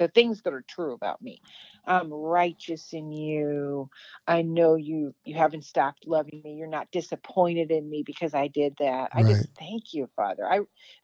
[0.02, 1.42] the things that are true about me.
[1.86, 3.90] I'm righteous in you.
[4.28, 6.54] I know you you haven't stopped loving me.
[6.54, 9.10] You're not disappointed in me because I did that.
[9.14, 9.24] I Right.
[9.24, 10.46] just thank you, Father.
[10.46, 10.60] I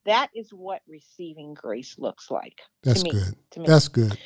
[0.07, 3.13] that is what receiving grace looks like That's me.
[3.13, 3.37] good.
[3.53, 3.67] to me.
[3.67, 4.19] That's good.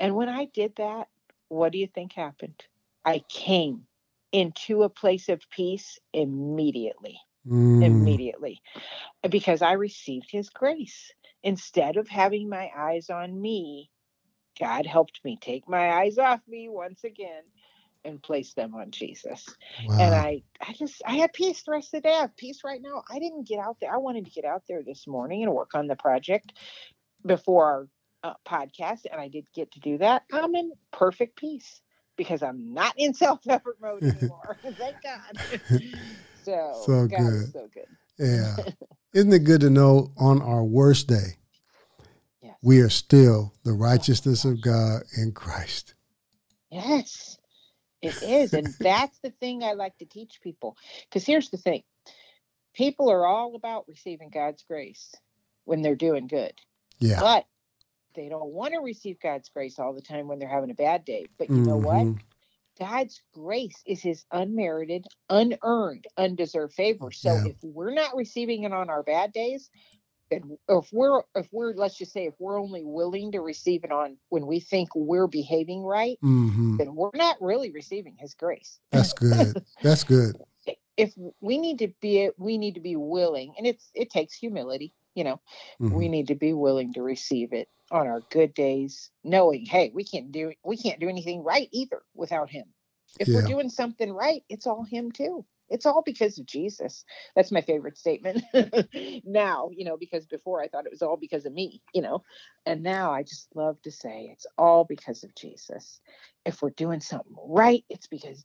[0.00, 1.08] And when I did that,
[1.48, 2.64] what do you think happened?
[3.04, 3.86] I came
[4.32, 8.60] into a place of peace immediately Mm, immediately
[9.30, 11.12] because I received his grace.
[11.44, 13.90] Instead of having my eyes on me,
[14.58, 17.42] God helped me take my eyes off me once again
[18.04, 19.46] and place them on Jesus.
[19.86, 19.96] wow.
[19.98, 22.14] And I I just I had peace the rest of the day.
[22.14, 23.02] I have peace right now.
[23.10, 23.92] I didn't get out there.
[23.92, 26.52] I wanted to get out there this morning and work on the project
[27.26, 27.88] before our
[28.24, 30.24] uh, podcast and I did get to do that.
[30.32, 31.80] I'm in perfect peace
[32.16, 34.58] because I'm not in self-effort mode anymore.
[34.78, 35.40] Thank God.
[36.44, 37.42] So, So God good.
[37.42, 37.86] is so good.
[38.18, 38.56] yeah.
[39.14, 41.36] Isn't it good to know on our worst day.
[42.62, 45.94] We are still the righteousness of God in Christ?
[46.70, 47.38] Yes,
[48.02, 48.54] it is.
[48.54, 50.76] And that's the thing I like to teach people.
[51.08, 51.82] Because here's the thing
[52.74, 55.14] people are all about receiving God's grace
[55.64, 56.52] when they're doing good,
[57.00, 57.20] Yeah.
[57.20, 57.46] but
[58.14, 61.04] they don't want to receive God's grace all the time when they're having a bad
[61.04, 61.26] day.
[61.38, 62.06] But you know what?
[62.06, 62.20] Mhm.
[62.78, 67.10] God's grace is his unmerited, unearned, undeserved favor.
[67.12, 67.44] So Yeah.
[67.44, 69.70] if we're not receiving it on our bad days,
[70.30, 74.16] if we're if we're let's just say if we're only willing to receive it on
[74.28, 76.78] when we think we're behaving right, Mhm.
[76.78, 78.78] then we're not really receiving his grace.
[78.90, 79.62] That's good.
[79.82, 80.36] That's good.
[80.98, 84.92] If we need to be we need to be willing, and it's it takes humility,
[85.14, 85.40] you know,
[85.78, 86.10] we Mhm.
[86.10, 90.32] need to be willing to receive it on our good days, knowing, hey, we can't
[90.32, 92.66] do we can't do anything right either without him.
[93.20, 95.44] If we're doing something right, it's all him too.
[95.70, 97.04] It's all because of Jesus.
[97.36, 98.42] That's my favorite statement
[99.24, 102.22] now, you know, because before I thought it was all because of me, you know,
[102.66, 106.00] and now I just love to say it's all because of Jesus.
[106.46, 108.44] If we're doing something right, it's because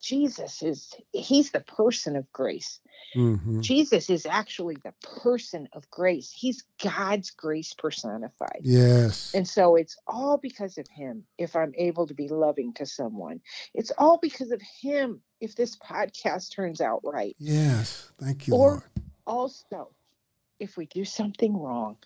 [0.00, 2.80] Jesus is, he's the person of grace.
[3.14, 3.60] Mhm.
[3.60, 6.32] Jesus is actually the person of grace.
[6.32, 8.60] He's God's grace personified.
[8.62, 9.32] Yes.
[9.34, 13.40] And so it's all because of him if I'm able to be loving to someone.
[13.74, 17.36] It's all because of him if this podcast turns out right.
[17.38, 18.10] Yes.
[18.18, 18.82] Thank you, Or- Lord.
[19.26, 19.90] Also,
[20.58, 21.96] if we do something wrong,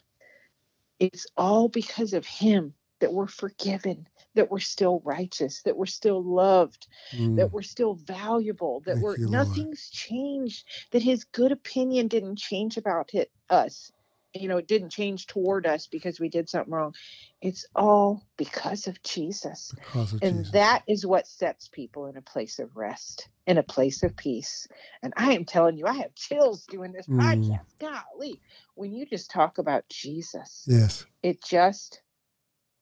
[0.98, 6.24] it's all because of him that we're forgiven, that we're still righteous, that we're still
[6.24, 7.36] loved, Mm.
[7.36, 12.38] that we're still valuable, that Thank we're you, nothing's changed, that his good opinion didn't
[12.38, 13.92] change about it, us.
[14.32, 16.94] You know, it didn't change toward us because we did something wrong.
[17.42, 19.70] It's all because of Jesus.
[19.74, 20.52] Because of And Jesus.
[20.52, 24.66] that is what sets people in a place of rest, in a place of peace.
[25.02, 27.20] And I am telling you, I have chills doing this Mm.
[27.20, 27.66] podcast.
[27.78, 28.40] Golly,
[28.76, 32.00] when you just talk about Jesus, yes, it just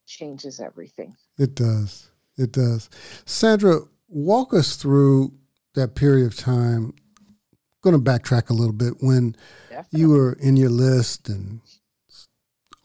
[0.05, 1.15] changes everything.
[1.37, 2.09] it does.
[2.37, 2.89] It does.
[3.25, 5.33] Sandra, walk us through
[5.75, 6.93] that period of time.
[7.81, 9.35] going to backtrack a little bit when
[9.69, 9.99] Definitely.
[9.99, 11.61] you were in your list and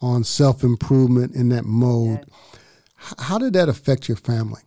[0.01, 2.25] on self improvement in that mode.
[2.27, 3.15] Yes.
[3.19, 4.61] How did that affect your family?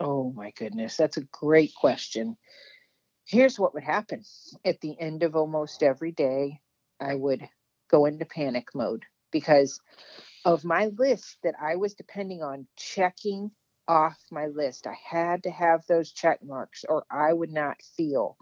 [0.00, 2.36] Oh my goodness, that's a great question.
[3.26, 4.22] Here's what would happen
[4.64, 6.60] at the end of almost every day,
[7.00, 7.46] I would
[7.90, 9.80] go into panic mode because
[10.46, 13.50] of my list that I was depending on checking
[13.88, 14.86] off my list.
[14.86, 18.36] I had to have those check marks or I would not feel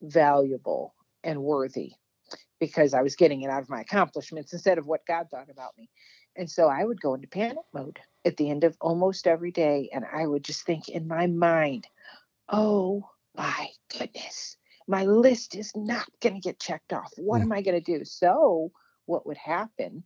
[0.00, 0.94] valuable
[1.24, 1.94] and worthy
[2.60, 5.76] because I was getting it out of my accomplishments instead of what God thought about
[5.76, 5.90] me.
[6.36, 9.90] And so I would go into panic mode at the end of almost every day.
[9.92, 11.88] And I would just think in my mind,
[12.48, 17.12] oh my goodness, my list is not going to get checked off.
[17.16, 18.04] What am I going to do?
[18.04, 18.70] So,
[19.06, 20.04] what would happen?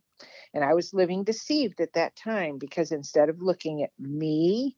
[0.53, 4.75] And I was living deceived at that time because instead of looking at me,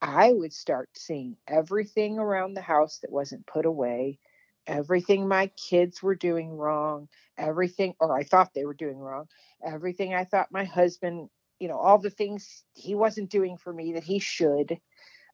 [0.00, 4.18] I would start seeing everything around the house that wasn't put away,
[4.66, 7.08] everything my kids were doing wrong,
[7.38, 9.26] everything, or I thought they were doing wrong,
[9.64, 11.30] everything I thought my husband,
[11.60, 14.78] you know, all the things he wasn't doing for me that he should.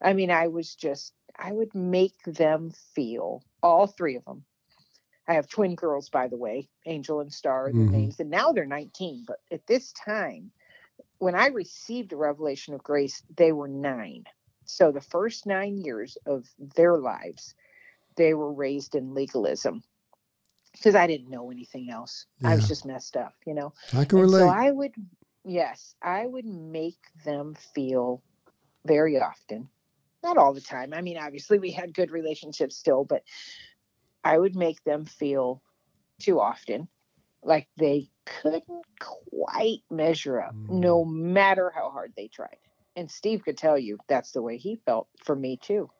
[0.02, 4.44] I mean, I was just, I would make them feel, all three of them.
[5.28, 7.92] I have twin girls, by the way, Angel and Star, are their Mhm.
[7.92, 9.24] names, and now they're 19.
[9.26, 10.50] But at this time,
[11.18, 14.24] when I received a revelation of grace, they were nine.
[14.64, 17.54] So the first nine years of their lives,
[18.16, 19.82] they were raised in legalism
[20.72, 22.26] because I didn't know anything else.
[22.44, 23.72] I was just messed up, you know.
[23.94, 24.42] I can And relate.
[24.42, 24.94] so I would,
[25.44, 28.22] yes, I would make them feel
[28.86, 29.68] very often,
[30.22, 30.94] not all the time.
[30.94, 33.22] I mean, obviously we had good relationships still, but
[34.24, 35.62] I would make them feel
[36.18, 36.88] too often
[37.42, 40.80] like they couldn't quite measure up, Mm.
[40.80, 42.58] no matter how hard they tried.
[42.96, 45.90] And Steve could tell you that's the way he felt for me too.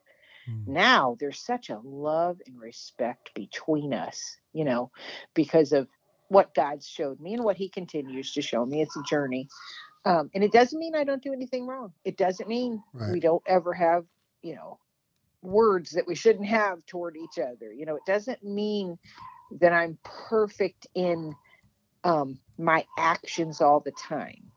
[0.48, 0.66] Mm.
[0.66, 4.90] Now there's such a love and respect between us, you know,
[5.34, 5.88] because of
[6.28, 8.82] what God's showed me and what He continues to show me.
[8.82, 9.48] It's a journey.
[10.04, 11.92] Um, and it doesn't mean I don't do anything wrong.
[12.04, 13.12] It doesn't mean Right.
[13.12, 14.04] we don't ever have,
[14.42, 14.78] you know,
[15.42, 17.72] words that we shouldn't have toward each other.
[17.72, 18.98] You know, it doesn't mean
[19.60, 21.34] that I'm perfect in
[22.04, 24.50] um, my actions all the time.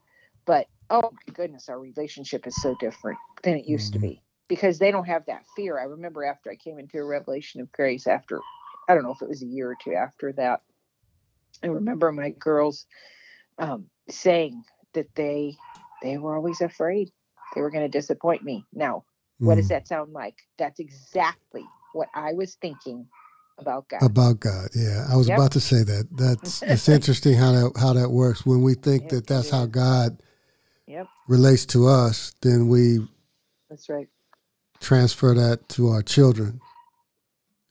[0.46, 3.94] But oh my goodness, our relationship is so different than it used Mhm.
[3.94, 5.80] to be because they don't have that fear.
[5.80, 8.42] I remember after I came into a revelation of grace, after
[8.88, 10.62] I don't know if it was a year or two after that,
[11.64, 12.86] I remember my girls
[13.58, 14.64] um, saying
[14.94, 15.56] that they
[16.02, 17.12] they were always afraid
[17.54, 18.66] they were going to disappoint me.
[18.74, 19.06] Now,
[19.44, 19.70] what does Mm.
[19.70, 20.38] that sound like?
[20.60, 23.08] That's exactly what I was thinking
[23.60, 24.02] about God.
[24.02, 24.70] about God?
[24.76, 25.44] Yeah, I was Yep.
[25.44, 26.10] about to say that.
[26.12, 28.46] That's it's interesting how that how that works.
[28.46, 30.22] When we think It that that's how God
[30.88, 33.08] Yep, relates to us, then we
[33.70, 34.10] that's right.
[34.82, 36.62] transfer that to our children.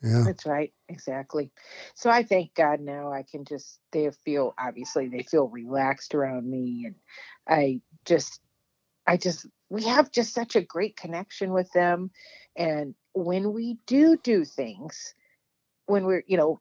[0.03, 0.25] Yeah.
[0.25, 0.73] That's right.
[0.89, 1.53] Exactly.
[1.95, 6.51] So I thank God now I can just they feel obviously they feel relaxed around
[6.51, 6.97] me and
[7.49, 8.41] I just
[9.07, 12.11] I just we have just such a great connection with them
[12.57, 15.15] and when we do do things
[15.87, 16.61] when we're you know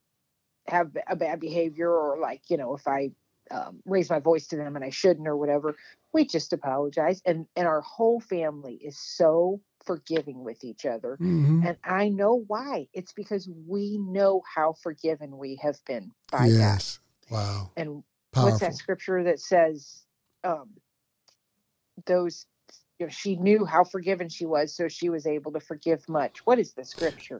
[0.67, 3.11] have a bad behavior or like you know if I
[3.51, 5.75] um, raise my voice to them and I shouldn't or whatever
[6.13, 11.65] we just apologize and and our whole family is so forgiving with each other Mhm.
[11.65, 12.87] and I know why.
[12.93, 16.57] It's because we know how forgiven we have been by God.
[16.57, 16.99] Yes.
[17.31, 17.71] Wow.
[17.75, 18.51] And Powerful.
[18.51, 20.03] what's that scripture that says,
[20.43, 20.69] um,
[22.05, 22.45] those,
[22.99, 26.45] you know, she knew how forgiven she was, so she was able to forgive much.
[26.45, 27.39] What is the scripture?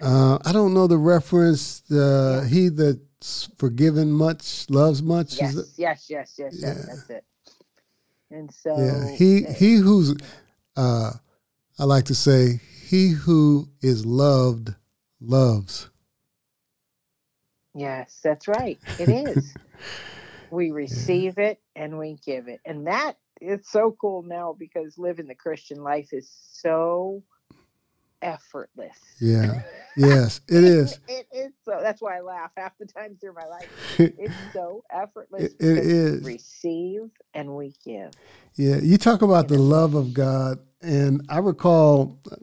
[0.00, 1.82] Uh, I don't know the reference.
[1.90, 2.48] Uh, Yeah.
[2.48, 5.34] He that's forgiven much loves much.
[5.34, 7.24] Yes, yes, yes, yes, yes, that's it.
[8.30, 9.10] And so, Yeah.
[9.16, 10.16] He uh, he who's
[10.76, 11.12] uh,
[11.78, 14.74] I like to say he who is loved
[15.20, 15.88] loves.
[17.74, 18.80] yes, that's right.
[18.98, 19.56] It is.
[20.50, 22.60] we receive it and we give it.
[22.64, 27.22] And that it's so cool now because living the Christian life is so
[28.20, 28.98] effortless.
[29.20, 29.62] Yeah.
[29.94, 30.98] Yes, it is.
[31.06, 31.78] It is so.
[31.82, 33.68] That's why I laugh half the time through my life.
[33.98, 35.52] It's so effortless.
[35.60, 38.10] It- it we receive and we give.
[38.54, 42.36] Yeah, you talk about the love of God, and I recall uh,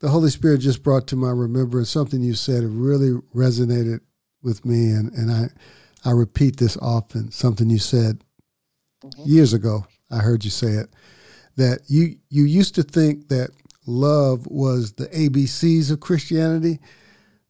[0.00, 2.64] the Holy Spirit just brought to my remembrance something you said.
[2.64, 4.00] It really resonated
[4.42, 5.50] with me, and, and I
[6.04, 7.30] I repeat this often.
[7.30, 8.24] Something you said
[9.04, 9.26] Mhm.
[9.28, 9.86] years ago.
[10.10, 10.88] I heard you say it
[11.56, 13.50] that you you used to think that
[13.86, 16.78] love was the ABCs of Christianity,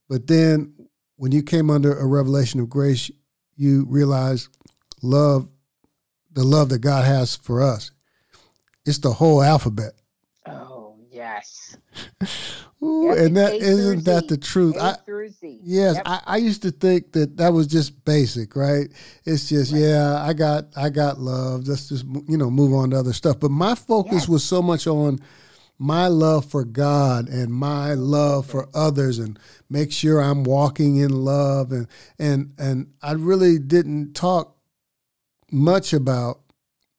[0.08, 0.74] but then
[1.16, 3.10] when you came under a revelation of grace,
[3.56, 4.48] you realized
[5.02, 5.48] love
[6.32, 7.90] the love that God has for us.
[8.86, 9.92] It's the whole alphabet.
[10.46, 11.76] Oh yes.
[12.82, 14.76] Ooh, Yep, and that a isn't that the truth.
[14.76, 14.96] A I,
[15.62, 16.02] yes, Yep.
[16.06, 18.88] I, I used to think that that was just basic, right?
[19.24, 19.80] It's just Right.
[19.82, 21.66] yeah, I got I got love.
[21.66, 23.40] Let's just you know move on to other stuff.
[23.40, 24.28] But my focus Yes.
[24.28, 25.18] was so much on
[25.80, 29.38] my love for God and my love for others and
[29.70, 31.86] make sure I'm walking in love and
[32.18, 34.56] and and I really didn't talk
[35.50, 36.40] much about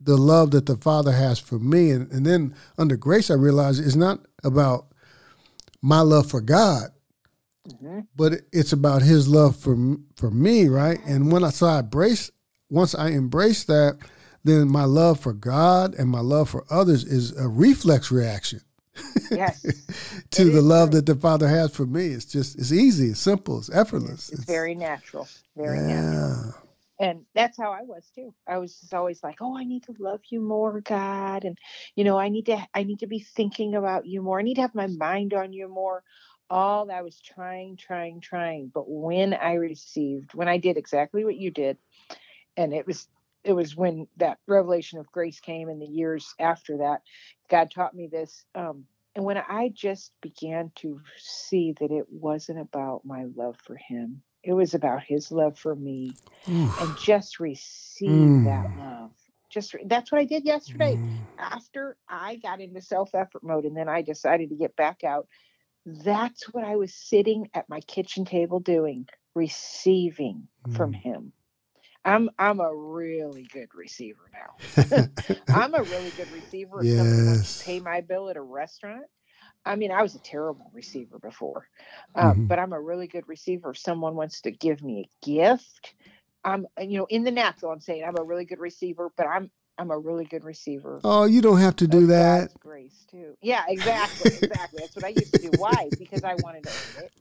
[0.02, 1.92] the love that the Father has for me.
[1.92, 4.89] And, and then under grace, I realized it's not about
[5.82, 6.90] my love for God,
[7.68, 8.08] Mhm.
[8.16, 11.00] but it's about His love for for me, right?
[11.06, 12.32] And when I saw I embrace,
[12.70, 13.98] once I embrace that,
[14.44, 18.62] then my love for God and my love for others is a reflex reaction
[19.32, 19.62] Yes.
[20.32, 21.00] to It the love true.
[21.00, 22.08] that the Father has for me.
[22.08, 24.30] It's just it's easy, it's simple, it's effortless.
[24.30, 25.28] It's very natural.
[25.56, 26.56] Very natural.
[27.00, 28.34] And that's how I was too.
[28.48, 31.58] I was just always like, "Oh, I need to love you more, God," and
[31.96, 34.40] you know, I need to, I need to be thinking about you more.
[34.40, 36.04] I need to have my mind on you more.
[36.50, 38.72] All that I was trying, trying, trying.
[38.74, 41.78] But when I received, when I did exactly what you did,
[42.58, 43.08] and it was,
[43.44, 47.02] it was when that revelation of grace came, and the years after that,
[47.50, 48.46] God taught me this.
[48.56, 48.86] Um,
[49.16, 54.22] and when I just began to see that it wasn't about my love for Him,
[54.44, 56.18] it was about His love for me
[56.78, 58.76] and just receive that Mm.
[58.76, 59.12] love.
[59.50, 61.00] Just that's what I did yesterday.
[61.02, 61.28] Mm.
[61.40, 65.28] After I got into self effort mode and then I decided to get back out,
[65.86, 70.94] that's what I was sitting at my kitchen table doing, receiving from Mm.
[70.94, 71.34] him.
[72.06, 74.58] I'm I'm a really good receiver now.
[75.52, 76.88] I'm a really good receiver.
[76.96, 77.48] If wants Yes.
[77.48, 79.06] to pay my bill at a restaurant,
[79.66, 81.68] I mean, I was a terrible receiver before,
[82.16, 82.48] um, Mhm.
[82.50, 83.72] but I'm a really good receiver.
[83.72, 85.96] If someone wants to give me a gift,
[86.46, 89.52] I'm you know in the natural I'm saying I'm a really good receiver, but I'm
[89.78, 91.06] I'm a really good receiver.
[91.06, 92.52] Oh, you don't have to do that.
[92.62, 93.38] Grace too.
[93.42, 94.82] Yeah, exactly, exactly.
[94.82, 95.54] That's what I used to do.
[95.54, 95.92] Why?
[95.98, 97.12] Because I wanted to earn it.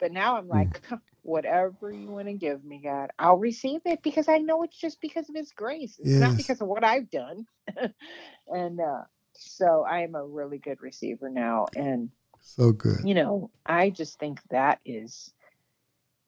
[0.00, 0.82] But now I'm like,
[1.22, 5.00] whatever you want to give me, God, I'll receive it because I know it's just
[5.00, 5.98] because of His grace.
[6.00, 7.46] It's not because of what I've done.
[8.48, 9.02] and uh,
[9.40, 11.66] so I am a really good receiver now.
[11.74, 12.10] And
[12.40, 13.00] So good.
[13.04, 15.32] you know, I just think that is,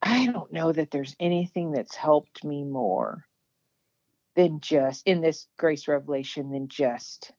[0.01, 3.25] I don't know that there's anything that's helped me more
[4.35, 7.31] than just in this grace revelation than just,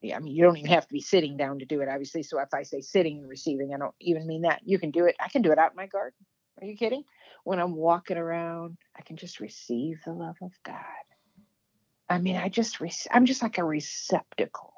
[0.00, 2.22] yeah, I mean, you don't even have to be sitting down to do it, obviously.
[2.22, 4.62] So if I say sitting and receiving, I don't even mean that.
[4.64, 5.16] You can do it.
[5.20, 6.18] I can do it out in my garden.
[6.60, 7.04] Are you kidding?
[7.44, 10.76] When I'm walking around, I can just receive the love of God.
[12.08, 14.74] I mean, I just, rec- I'm just like a receptacle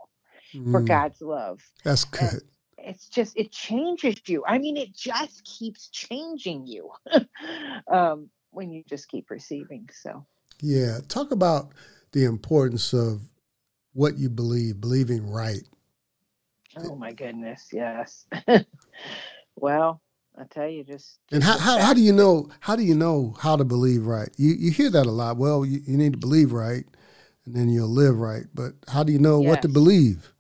[0.71, 2.43] for Mm, God's love That's and good.
[2.79, 6.91] it's just it changes you i mean it just keeps changing you
[7.93, 10.25] um when you just keep receiving so
[10.63, 11.01] Yeah.
[11.09, 11.73] Talk about
[12.13, 13.23] the importance of
[13.93, 15.63] what you believe, believing right.
[16.79, 18.27] oh my goodness yes
[19.57, 20.01] well
[20.39, 23.35] i tell you just And how, how, how do you know how do you know
[23.41, 24.31] how to believe right?
[24.37, 25.37] You you hear that a lot.
[25.37, 26.85] Well, you, you need to believe right
[27.49, 28.45] and then you'll live right.
[28.55, 30.33] But how do you know what to believe?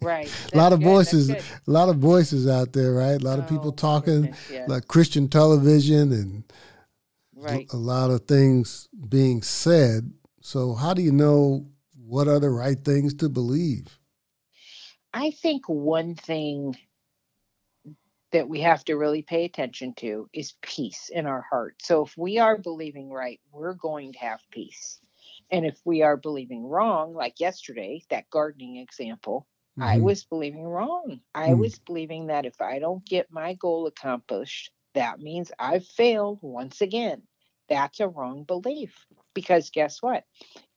[0.00, 1.30] right A lot of good, voices
[1.66, 3.20] a lot of voices out there, right?
[3.20, 6.44] A lot of Oh, people talking goodness, yes, like Christian television and
[7.34, 10.12] right a lot of things being said.
[10.42, 11.66] So how do you know
[11.96, 13.98] what are the right things to believe?
[15.14, 16.76] i think one thing
[18.32, 21.76] that we have to really pay attention to is peace in our heart.
[21.82, 25.00] So if we are believing right, we're going to have peace.
[25.50, 29.46] And if we are believing wrong, like yesterday, that gardening example,
[29.80, 30.00] I Mhm.
[30.00, 31.20] was believing wrong.
[31.34, 31.54] I Mm.
[31.54, 36.80] was believing that if I don't get my goal accomplished, that means I've failed once
[36.80, 37.22] again.
[37.68, 39.06] That's a wrong belief.
[39.34, 40.24] Because guess what?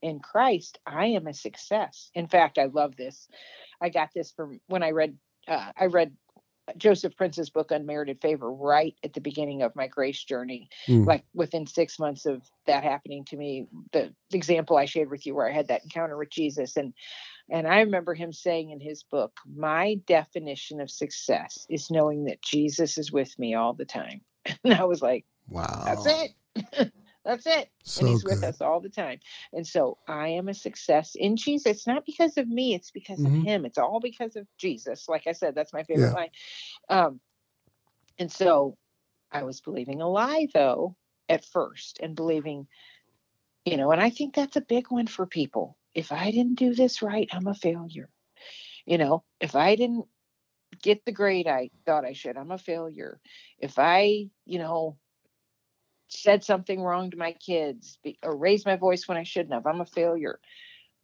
[0.02, 2.10] In Christ, I am a success.
[2.14, 3.28] In fact, I love this.
[3.80, 5.18] I got this from when I read
[5.48, 6.16] uh, I read
[6.76, 10.68] Joseph Prince's book Unmerited Favor right at the beginning of my grace journey.
[10.88, 11.06] Mm.
[11.06, 15.34] Like within six months of that happening to me, the example I shared with you
[15.34, 16.94] where I had that encounter with Jesus and
[17.52, 22.42] and I remember him saying in his book, My definition of success is knowing that
[22.42, 24.20] Jesus is with me all the time.
[24.64, 25.82] And I was like, Wow.
[25.84, 26.92] That's it.
[27.24, 27.70] That's it.
[27.84, 29.20] So and he's with us all the time.
[29.52, 31.66] And so I am a success in Jesus.
[31.66, 33.26] It's not because of me, it's because Mhm.
[33.26, 33.66] of him.
[33.66, 35.08] It's all because of Jesus.
[35.08, 36.14] Like I said, that's my favorite Yeah.
[36.14, 36.30] line.
[36.88, 37.20] Um,
[38.18, 38.76] and so
[39.32, 40.96] I was believing a lie though
[41.28, 42.66] at first and believing,
[43.64, 45.78] you know, and I think that's a big one for people.
[45.94, 48.08] If I didn't do this right, I'm a failure.
[48.86, 50.06] You know, if I didn't
[50.82, 53.20] get the grade I thought I should, I'm a failure.
[53.58, 54.98] If I, you know,
[56.10, 59.66] said something wrong to my kids be- or raised my voice when I shouldn't have,
[59.66, 60.40] I'm a failure.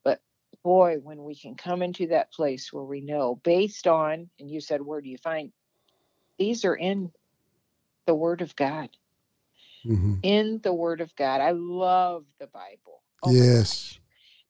[0.05, 0.21] But
[0.63, 4.61] boy, when we can come into that place where we know based on, and you
[4.61, 5.53] said, where do you find
[6.39, 7.13] these are in
[8.07, 8.91] the Word of God,
[9.85, 10.21] Mhm.
[10.23, 11.41] in the Word of God.
[11.41, 13.03] I love the Bible.
[13.23, 13.99] Oh Yes.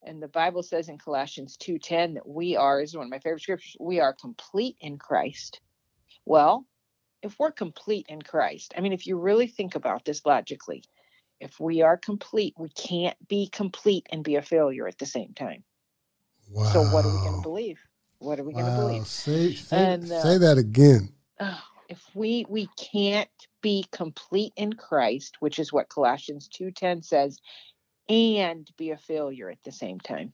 [0.03, 3.43] And the Bible says in Colossians 2:10 that we are, is one of my favorite
[3.43, 5.61] scriptures, we are complete in Christ.
[6.25, 6.67] Well,
[7.23, 10.85] if we're complete in Christ, I mean, if you really think about this logically,
[11.41, 15.35] if we are complete, we can't be complete and be a failure at the same
[15.35, 15.64] time.
[16.51, 16.64] Wow.
[16.73, 17.79] So what are we going to believe?
[18.19, 19.07] What are we going to believe?
[19.07, 21.11] Say say, And, uh, say that again.
[21.41, 23.29] Oh, if we we can't
[23.62, 27.39] be complete in Christ, which is what Colossians 2:10 says,
[28.09, 30.33] and be a failure at the same time.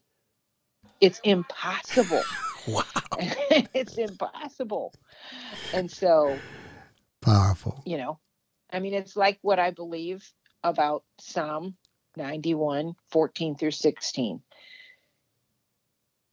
[1.01, 2.29] It's impossible.
[2.67, 2.85] Wow.
[3.19, 4.95] it's impossible.
[5.73, 6.45] And so,
[7.23, 7.87] Powerful.
[7.87, 8.21] you know,
[8.73, 10.27] I mean, it's like what I believe
[10.65, 11.77] about Psalm
[12.17, 14.43] 91, 14 through 16.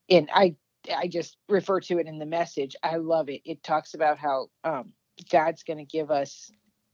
[0.09, 0.55] And I
[0.95, 2.75] I just refer to it in the message.
[2.83, 3.41] I love it.
[3.45, 4.93] It talks about how um,
[5.31, 6.51] God's going to give us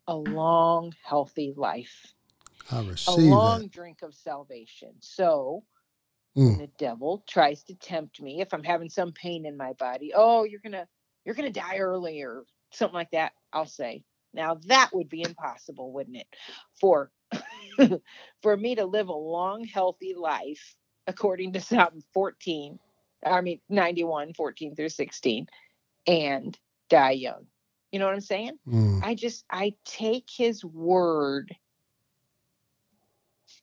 [0.08, 2.14] a long, healthy life,
[2.72, 3.70] I a receive long that.
[3.70, 4.94] drink of salvation.
[5.02, 5.64] So
[6.38, 6.58] Mm.
[6.58, 10.46] the devil tries to tempt me, if I'm having some pain in my body, oh,
[10.46, 10.88] you're gonna
[11.26, 12.44] you're gonna die early or
[12.76, 14.04] something like that, I'll say,
[14.34, 16.28] now that would be impossible, wouldn't it?
[16.80, 17.12] For
[18.42, 20.76] for me to live a long, healthy life,
[21.08, 22.80] according to Psalm 14,
[23.26, 25.48] I mean 91, 14 through 16,
[26.08, 26.58] and
[26.90, 27.48] die young.
[27.92, 28.58] You know what I'm saying?
[28.68, 29.02] Mm.
[29.02, 31.56] I just I take his word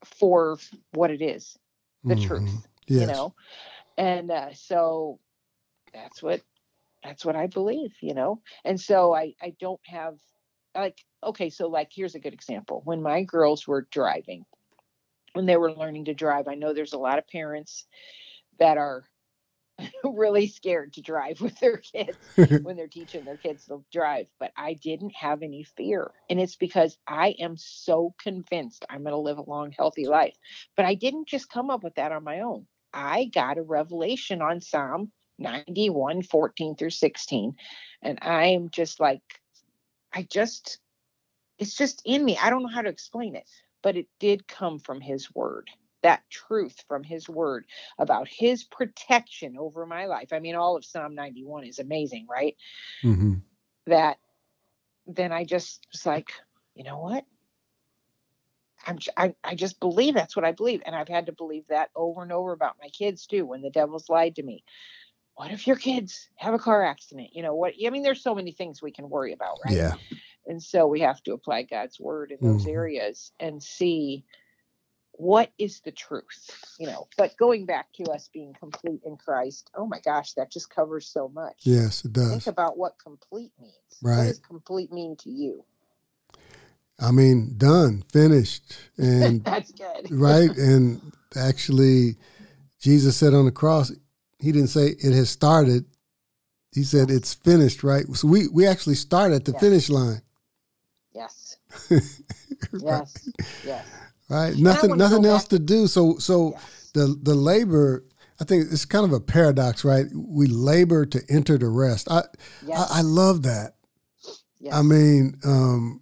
[0.05, 0.59] for
[0.93, 1.59] what it is,
[2.09, 2.17] the Mhm.
[2.17, 3.01] truth, Yes.
[3.01, 3.35] you know.
[3.99, 5.21] And uh, so
[5.93, 6.43] that's what
[7.03, 8.41] that's what I believe, you know.
[8.65, 10.19] And so I I don't have
[10.75, 12.83] like okay so like here's a good example.
[12.85, 14.45] When my girls were driving
[15.33, 17.87] when they were learning to drive i know there's a lot of parents
[18.59, 19.05] that are
[20.05, 22.17] really scared to drive with their kids.
[22.63, 26.11] When they're teaching their kids to drive but i didn't have any fear.
[26.31, 30.37] And it's because i am so convinced i'm going to live a long healthy life.
[30.77, 32.67] But i didn't just come up with that on my own.
[32.95, 37.55] I got a revelation on psalm 91 14 through 16
[38.03, 39.23] and i'm just like
[40.13, 40.79] i just
[41.59, 43.49] it's just in me i don't know how to explain it
[43.83, 45.69] but it did come from his word
[46.03, 47.65] that truth from his word
[47.99, 50.33] about his protection over my life.
[50.33, 52.57] I mean, all of Psalm 91 is amazing, right?
[53.03, 53.35] Mm-hmm.
[53.87, 54.19] That
[55.07, 56.31] then I just was like,
[56.75, 57.25] you know what?
[58.87, 60.83] I'm, I, I just believe that's what I believe.
[60.85, 63.71] And I've had to believe that over and over about my kids too, when the
[63.71, 64.65] devil's lied to me.
[65.35, 67.31] What if your kids have a car accident?
[67.33, 67.75] You know what?
[67.85, 69.75] I mean, there's so many things we can worry about, right?
[69.77, 69.95] Yeah.
[70.47, 72.73] And so we have to apply God's word in those Mhm.
[72.73, 74.25] areas and see
[75.13, 77.07] what is the truth, you know.
[77.17, 81.07] But going back to us being complete in Christ, oh my gosh, that just covers
[81.07, 81.57] so much.
[81.63, 82.31] Yes, it does.
[82.31, 83.75] Think about what complete means.
[84.03, 84.19] Right.
[84.19, 85.65] What does complete mean to you?
[86.99, 90.11] I mean, done, finished, and That's good.
[90.11, 91.01] right, and
[91.35, 92.17] actually,
[92.81, 93.93] Jesus said on the cross,
[94.43, 95.85] He didn't say it has started.
[96.75, 97.83] He said it's finished.
[97.85, 98.05] Right.
[98.15, 99.59] So we we actually start at the Yeah.
[99.61, 100.23] finish line.
[101.15, 101.57] Yes.
[101.91, 102.03] right.
[102.73, 103.29] Yes.
[103.65, 103.87] Yes.
[104.29, 104.57] Right.
[104.57, 105.87] Nothing nothing else back- to do.
[105.87, 106.91] So so Yes.
[106.95, 108.05] the the labor.
[108.41, 110.07] I think it's kind of a paradox, right?
[110.15, 112.11] We labor to enter the rest.
[112.11, 112.23] I
[112.67, 112.91] Yes.
[112.91, 113.75] I, I love that.
[114.59, 114.75] yes.
[114.75, 116.01] I mean, um,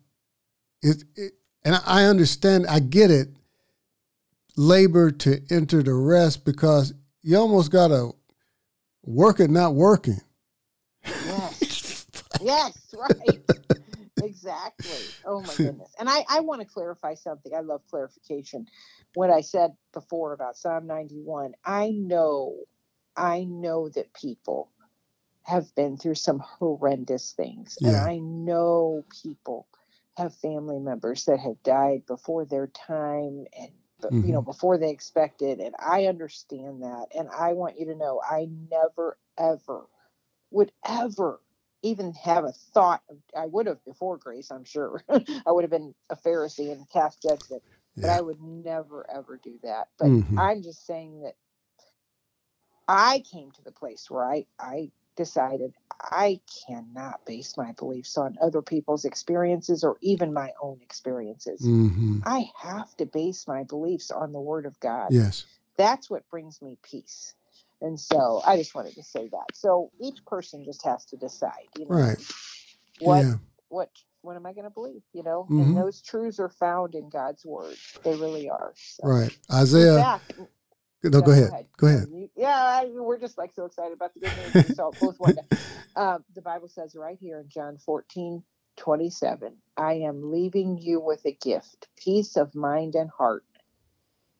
[0.80, 1.32] it, it,
[1.64, 3.28] and I- understand, I get it.
[4.56, 7.90] Labor to enter the rest because you almost got
[9.04, 10.20] to work it not working.
[11.24, 12.06] Yes.
[12.40, 13.40] yes, right.
[14.20, 15.14] exactly.
[15.24, 15.92] Oh my goodness.
[15.98, 17.52] And I, I want to clarify something.
[17.54, 18.66] I love clarification.
[19.14, 22.56] What I said before about Psalm 91, I know,
[23.16, 24.70] I know that people
[25.42, 27.78] have been through some horrendous things.
[27.82, 29.66] And I know people
[30.16, 33.70] have family members that have died before their time and
[34.22, 38.20] you know before they expected and i understand that and i want you to know
[38.28, 39.86] i never ever
[40.50, 41.40] would ever
[41.82, 45.04] even have a thought of, I would have before grace, I'm sure.
[45.10, 47.62] I would have been a Pharisee and cast judgment,
[48.00, 49.88] but I would never ever do that.
[49.98, 50.36] But Mhm.
[50.36, 51.34] I'm just saying that
[52.88, 58.38] I came to the place where I, I decided I cannot base my beliefs on
[58.42, 61.60] other people's experiences or even my own experiences.
[61.60, 65.44] hmm I have to base my beliefs on the word of God Yes.
[65.76, 67.34] that's what brings me peace.
[67.82, 69.54] And so I just wanted to say that.
[69.54, 72.18] So each person just has to decide, you know, Right.
[73.00, 73.36] what Yeah.
[73.68, 73.90] what
[74.22, 75.46] what am I going to believe, you know?
[75.50, 75.60] Mhm.
[75.68, 77.76] And those truths are found in God's word.
[78.04, 78.72] They really are.
[78.76, 79.36] So, Right.
[79.52, 80.20] Isaiah.
[81.04, 81.52] No, yeah, go ahead.
[81.78, 82.08] Go ahead.
[82.36, 84.56] yeah, I, we're just like so excited about the good news.
[84.72, 85.42] So both to.
[85.96, 88.42] Um, the Bible says right here in John 14,
[88.76, 93.44] 27, I am leaving you with a gift, peace of mind and heart.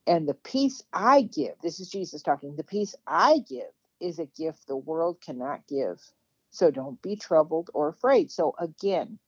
[0.06, 4.26] And the peace I give, this is Jesus talking, the peace I give is a
[4.26, 6.00] gift the world cannot give.
[6.50, 8.30] So don't be troubled or afraid.
[8.30, 9.18] So again,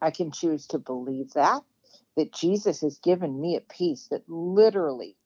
[0.00, 1.62] I can choose to believe that,
[2.16, 5.16] that Jesus has given me a peace that literally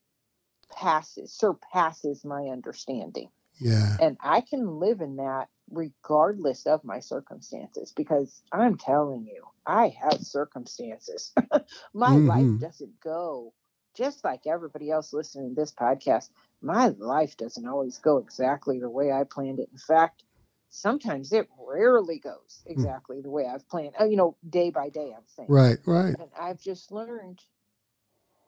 [0.71, 3.31] passes, surpasses my understanding.
[3.61, 3.97] Yeah.
[4.01, 9.89] And I can live in that regardless of my circumstances because I'm telling you, I
[9.89, 11.33] have circumstances.
[11.95, 12.27] my Mhm.
[12.27, 13.53] life doesn't go
[13.95, 16.31] just like everybody else listening to this podcast.
[16.63, 19.69] My life doesn't always go exactly the way I planned it.
[19.71, 20.25] In fact,
[20.71, 23.95] sometimes it rarely goes exactly the way I've planned.
[23.99, 25.49] Oh, you know, day by day, I'm saying.
[25.49, 25.79] Right.
[25.87, 26.17] Right.
[26.19, 27.41] And I've just learned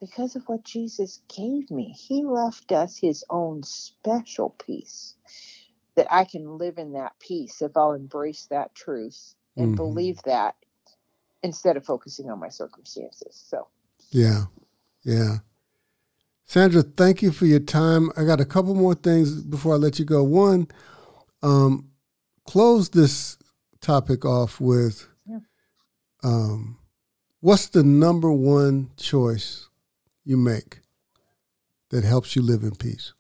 [0.02, 5.16] because of what Jesus gave me, He left us His own special peace
[5.96, 9.76] that I can live in that peace if I'll embrace that truth and Mhm.
[9.76, 10.56] believe that
[11.44, 13.44] instead of focusing on my circumstances.
[13.48, 13.68] So,
[14.10, 14.46] Yeah.
[15.04, 15.38] Yeah.
[16.46, 18.10] Sandra, thank you for your time.
[18.16, 20.24] I got a couple more things before I let you go.
[20.24, 20.68] One,
[21.42, 21.90] um,
[22.46, 23.38] close this
[23.80, 25.40] topic off with Yeah.
[26.24, 26.78] um,
[27.40, 29.68] what's the number one choice
[30.24, 30.80] you make
[31.90, 33.14] that helps you live in peace?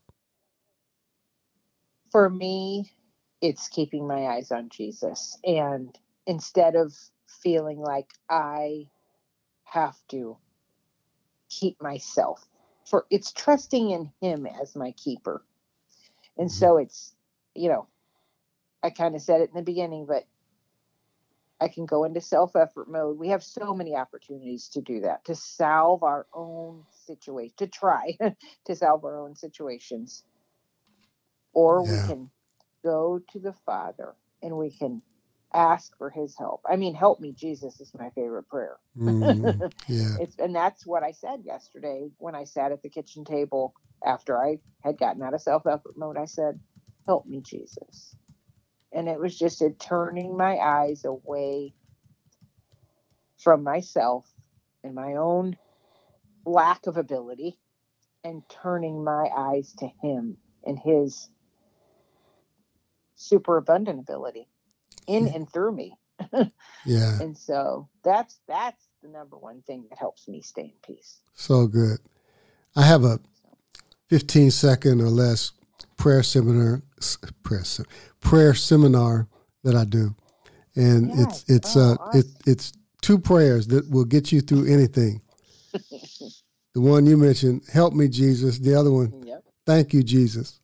[2.10, 2.92] for me,
[3.40, 5.38] it's keeping my eyes on Jesus.
[5.44, 5.96] And
[6.26, 6.94] instead of
[7.42, 8.88] feeling like I
[9.64, 10.36] have to
[11.50, 12.46] keep myself,
[12.86, 15.44] for it's trusting in Him as my keeper.
[16.38, 16.52] And Mhm.
[16.52, 17.14] so it's,
[17.54, 17.88] you know,
[18.82, 20.26] I kind of said it in the beginning, but
[21.62, 23.18] I can go into self effort mode.
[23.18, 28.18] We have so many opportunities to do that, to solve our own situation, to try
[28.66, 30.24] to solve our own situations.
[31.54, 31.90] Or Yeah.
[31.90, 32.30] we can
[32.84, 35.02] go to the Father and we can
[35.54, 36.62] ask for his help.
[36.70, 38.78] I mean, help me, Jesus is my favorite prayer.
[38.98, 39.54] Mm,
[39.88, 40.18] yeah.
[40.18, 43.74] It's and that's what I said yesterday when I sat at the kitchen table
[44.06, 46.18] after I had gotten out of self effort mode.
[46.18, 46.60] I said,
[47.06, 48.16] "Help me, Jesus,"
[48.92, 51.74] and it was just a turning my eyes away
[53.38, 54.26] from myself
[54.84, 55.56] and my own
[56.46, 57.58] lack of ability,
[58.24, 61.28] and turning my eyes to Him and His
[63.16, 64.48] superabundant ability
[65.06, 65.32] in Yeah.
[65.34, 65.96] and through me.
[66.84, 67.20] Yeah.
[67.20, 71.20] And so that's that's the number one thing that helps me stay in peace.
[71.34, 71.98] So good.
[72.74, 73.20] I have a
[74.08, 75.52] 15 second or less
[75.96, 76.82] prayer seminar,
[77.42, 77.64] prayer,
[78.20, 79.28] prayer seminar
[79.64, 80.14] that I do,
[80.74, 81.56] and it's Yes.
[81.56, 85.20] it's Oh, uh it, it's two prayers that will get you through anything.
[86.74, 88.58] The one you mentioned, help me Jesus.
[88.58, 89.44] The other one, yep.
[89.66, 90.58] thank you Jesus.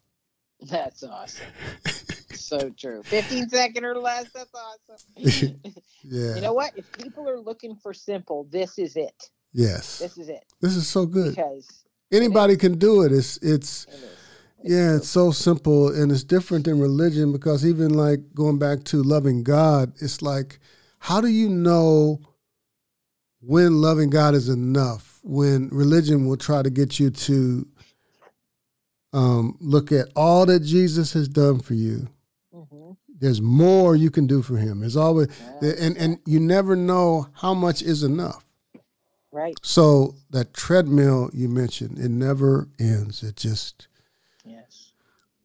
[0.62, 1.44] That's awesome.
[2.32, 3.02] so true.
[3.04, 4.32] 15 second or less.
[4.32, 5.60] That's awesome.
[6.04, 6.36] Yeah.
[6.36, 6.72] You know what?
[6.76, 9.30] If people are looking for simple, this is it.
[9.52, 9.98] yes.
[9.98, 10.44] This is it.
[10.62, 11.34] This is so good.
[11.34, 13.12] Because Anybody can do it.
[13.12, 14.08] It's it's it.
[14.64, 19.02] Yeah, it's so simple and it's different than religion because even like going back to
[19.02, 20.58] loving God, it's like,
[20.98, 22.20] how do you know
[23.40, 25.20] when loving God is enough?
[25.22, 27.68] When religion will try to get you to
[29.12, 32.08] um, look at all that Jesus has done for you.
[32.54, 32.96] Mhm.
[33.08, 34.80] There's more you can do for him.
[34.80, 35.28] There's always,
[35.60, 38.44] That's and, and you never know how much is enough.
[39.32, 39.56] right.
[39.62, 43.22] So that treadmill you mentioned, it never ends.
[43.22, 43.87] It just.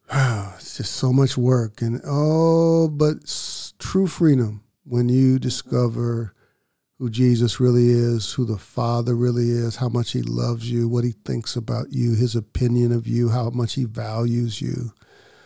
[0.55, 3.15] it's just so much work and oh but
[3.79, 6.33] true freedom when you discover
[6.99, 11.03] who jesus really is who the father really is how much he loves you what
[11.03, 14.91] he thinks about you his opinion of you how much he values you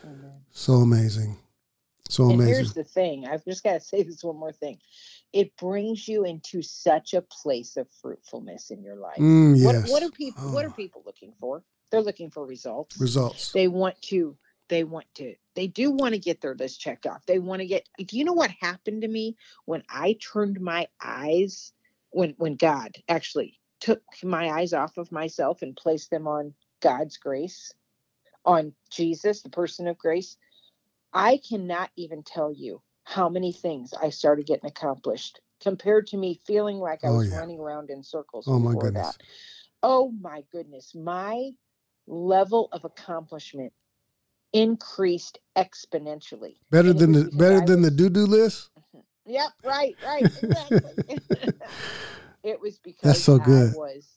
[0.05, 0.31] Mhm.
[0.51, 1.37] so amazing
[2.09, 4.79] so And amazing here's the thing I've just got to say this one more thing.
[5.33, 9.17] It brings you into such a place of fruitfulness in your life.
[9.19, 10.67] Mm, What, yes what are people what Oh.
[10.69, 11.63] are people looking for?
[11.91, 12.97] They're looking for results.
[12.97, 14.37] results they want to
[14.69, 17.25] they want to they do want to get their list checked off.
[17.25, 20.87] They want to get do you know what happened to me when i turned my
[21.03, 21.73] eyes
[22.11, 27.17] when when god actually took my eyes off of myself and placed them on god's
[27.17, 27.73] grace
[28.45, 30.37] on jesus the person of grace?
[31.13, 36.39] I cannot even tell you how many things i started getting accomplished compared to me
[36.45, 37.39] feeling like i Oh, was yeah.
[37.39, 39.23] running around in circles oh my goodness that.
[39.83, 41.51] oh my goodness, my
[42.07, 43.73] level of accomplishment
[44.57, 46.55] increased exponentially.
[46.71, 48.99] better and than the better than the was- do-do list mm-hmm.
[49.29, 50.93] Yep, right, right, exactly.
[52.43, 53.73] it was because That's so good.
[53.73, 54.07] I was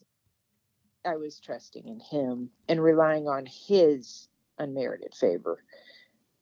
[1.03, 5.63] I was trusting in him and relying on his unmerited favor.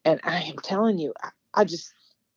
[0.05, 1.93] And I am telling you, I, I just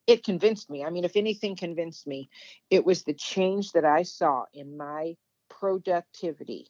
[0.07, 0.85] it convinced me.
[0.85, 2.29] I mean, if anything convinced me,
[2.71, 5.17] it was the change that I saw in my
[5.49, 6.69] productivity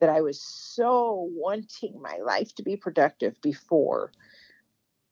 [0.00, 4.12] that I was so wanting my life to be productive before,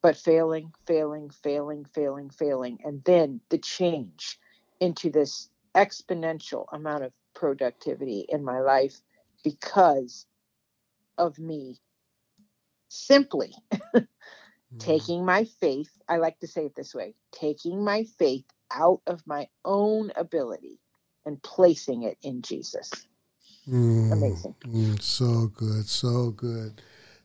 [0.02, 2.78] but failing, failing, failing, failing, failing.
[2.84, 4.38] And then the change
[4.80, 9.00] into this exponential amount of productivity in my life
[9.44, 10.26] because
[11.18, 11.78] of me
[12.88, 13.54] simply
[14.78, 19.26] taking my faith, I like to say it this way taking my faith out of
[19.26, 20.78] my own ability
[21.24, 22.90] and placing it in Jesus.
[23.68, 24.54] Mm, Amazing.
[24.66, 26.82] mm, so good, so good.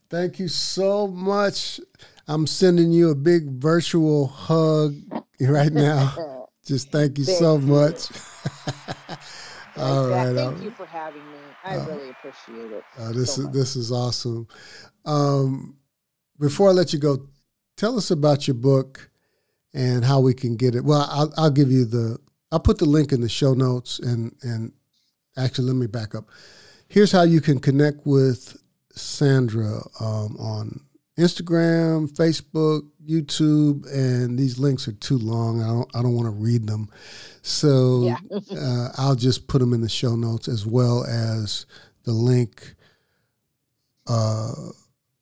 [0.09, 1.81] Thank you so much.
[2.27, 4.95] I'm sending you a big virtual hug
[5.39, 6.47] right now.
[6.65, 7.61] Just thank you Thank so you.
[7.65, 8.09] much.
[9.77, 10.35] all right.
[10.35, 11.37] Thank you for having me.
[11.63, 12.83] I Uh, really appreciate it.
[12.97, 13.53] Uh, this so is much.
[13.53, 14.47] this is awesome.
[15.05, 15.77] Um,
[16.39, 17.27] before I let you go,
[17.77, 19.09] tell us about your book
[19.73, 20.83] and how we can get it.
[20.83, 22.17] Well, I'll, I'll give you the.
[22.51, 24.73] I'll put the link in the show notes and and
[25.37, 26.25] actually let me back up.
[26.89, 28.57] Here's how you can connect with
[28.93, 30.81] Sandra um, on
[31.17, 35.61] Instagram, Facebook, YouTube, and these links are too long.
[35.63, 36.89] I don't I don't want to read them,
[37.41, 38.17] so Yeah.
[38.57, 41.65] uh, I'll just put them in the show notes as well as
[42.03, 42.75] the link,
[44.07, 44.51] uh,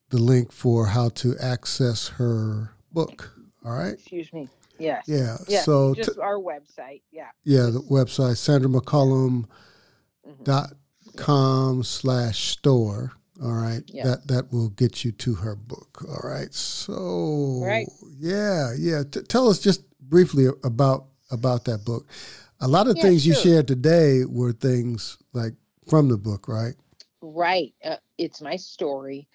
[0.09, 3.31] the link for how to access her book.
[3.65, 3.93] All right.
[3.93, 4.47] Excuse me.
[4.77, 5.05] Yes.
[5.07, 5.37] Yeah.
[5.47, 5.61] Yeah.
[5.61, 7.01] So just t- our website.
[7.11, 7.29] Yeah.
[7.43, 9.45] yeah, the website Sandra McCollom
[10.27, 10.43] Mhm.
[10.43, 10.73] dot
[11.15, 13.13] com slash store.
[13.43, 13.83] All right.
[13.87, 14.05] Yeah.
[14.05, 16.03] That that will get you to her book.
[16.07, 16.53] All right.
[16.53, 17.87] So Right.
[18.17, 19.03] yeah, yeah.
[19.09, 22.07] T- tell us just briefly about about that book.
[22.61, 25.53] A lot of Yeah, things you shared today were things like
[25.89, 26.75] from the book, right?
[27.21, 27.73] Right.
[27.83, 29.27] Uh, it's my story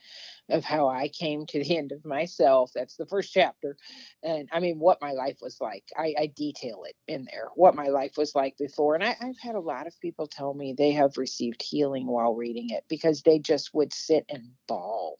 [0.52, 2.72] of how I came to the end of myself.
[2.74, 3.76] That's the first chapter.
[4.22, 5.84] And I mean, what my life was like.
[5.96, 8.94] I, I detail it in there, what my life was like before.
[8.94, 12.34] And I, I've had a lot of people tell me they have received healing while
[12.34, 15.18] reading it because they just would sit and bawl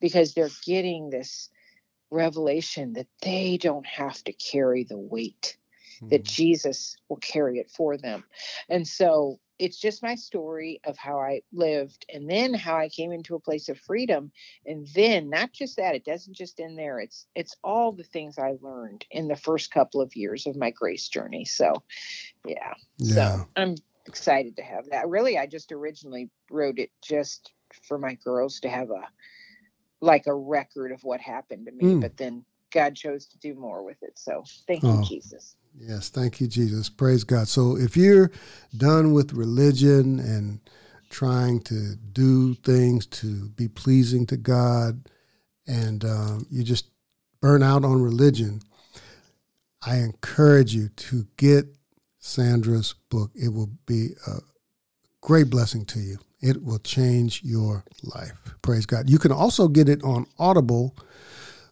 [0.00, 1.50] because they're getting this
[2.10, 5.56] revelation that they don't have to carry the weight
[6.10, 6.32] that mm-hmm.
[6.32, 8.24] Jesus will carry it for them.
[8.68, 13.12] And so it's just my story of how I lived and then how I came
[13.12, 14.32] into a place of freedom.
[14.66, 16.98] And then not just that, it doesn't just end there.
[17.00, 20.70] It's it's all the things I learned in the first couple of years of my
[20.70, 21.44] grace journey.
[21.44, 21.82] So
[22.46, 22.74] yeah.
[22.98, 23.14] Yeah.
[23.38, 23.74] So I'm
[24.06, 25.08] excited to have that.
[25.08, 27.52] Really, I just originally wrote it just
[27.88, 29.08] for my girls to have a
[30.00, 32.00] like a record of what happened to me, Mm.
[32.00, 34.18] but then God chose to do more with it.
[34.18, 35.02] So thank you, Oh.
[35.02, 35.56] Jesus.
[35.74, 36.88] Yes, thank you, Jesus.
[36.88, 37.48] Praise God.
[37.48, 38.30] So if you're
[38.76, 40.60] done with religion and
[41.10, 45.08] trying to do things to be pleasing to God,
[45.66, 46.90] and um, you just
[47.40, 48.60] burn out on religion,
[49.84, 51.66] I encourage you to get
[52.18, 53.30] Sandra's book.
[53.34, 54.38] It will be a
[55.20, 56.18] great blessing to you.
[56.40, 58.32] It will change your life.
[58.62, 59.08] Praise God.
[59.10, 60.96] You can also get it on Audible.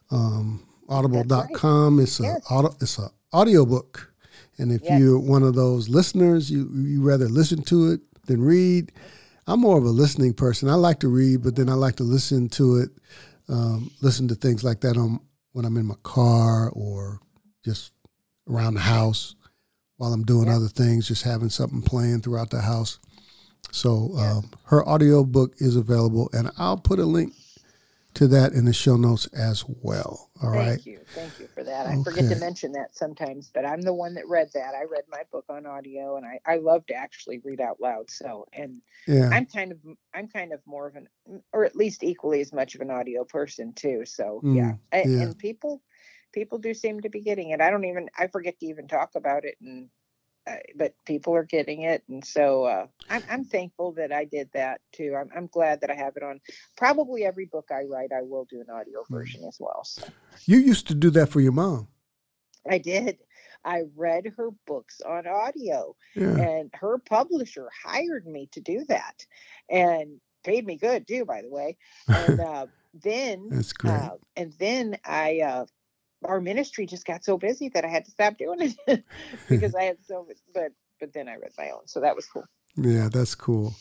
[0.09, 1.99] Um, audible.com.
[1.99, 2.41] It's a Yes.
[2.49, 4.11] auto, it's a audiobook.
[4.57, 4.99] And if Yes.
[4.99, 8.91] you're one of those listeners, you you rather listen to it than read.
[9.47, 10.69] I'm more of a listening person.
[10.69, 12.89] I like to read, but then I like to listen to it,
[13.49, 15.19] um, listen to things like that on
[15.53, 17.19] when I'm in my car or
[17.65, 17.91] just
[18.47, 19.35] around the house
[19.97, 20.55] while I'm doing Yeah.
[20.55, 22.99] other things, just having something playing throughout the house.
[23.71, 24.37] So Yeah.
[24.37, 27.33] um, her audio book is available, and I'll put a link
[28.13, 30.29] to that in the show notes as well.
[30.43, 30.85] All Thank right.
[30.85, 30.99] you.
[31.15, 31.87] Thank you for that.
[31.87, 34.73] I forget to mention that sometimes, but I'm the one that read that.
[34.75, 38.09] I read my book on audio and I, I love to actually read out loud.
[38.09, 39.29] So, and Yeah.
[39.31, 39.77] I'm kind of,
[40.13, 41.07] I'm kind of more of an,
[41.53, 44.03] or at least equally as much of an audio person too.
[44.05, 44.51] So yeah.
[44.51, 45.21] Mm, A- yeah.
[45.23, 45.81] And people,
[46.33, 47.61] people do seem to be getting it.
[47.61, 49.89] I don't even, I forget to even talk about it and,
[50.75, 52.03] but people are getting it.
[52.09, 55.15] And so, uh, I'm, I'm thankful that I did that too.
[55.19, 56.39] I'm, I'm glad that I have it on
[56.77, 58.11] probably every book I write.
[58.15, 59.15] I will do an audio Hmm.
[59.15, 59.83] version as well.
[59.83, 60.03] So.
[60.45, 61.87] You used to do that for your mom.
[62.69, 63.17] I did.
[63.65, 66.35] I read her books on audio, Yeah.
[66.37, 69.25] and her publisher hired me to do that,
[69.69, 71.77] and paid me good too, by the way.
[72.07, 73.93] And uh, then, That's great.
[73.93, 75.65] uh, and then I, uh,
[76.25, 79.03] our ministry just got so busy that I had to stop doing it
[79.49, 80.37] because I had so much.
[80.53, 82.45] But but then I read my own, so that was cool.
[82.75, 83.73] yeah, that's cool.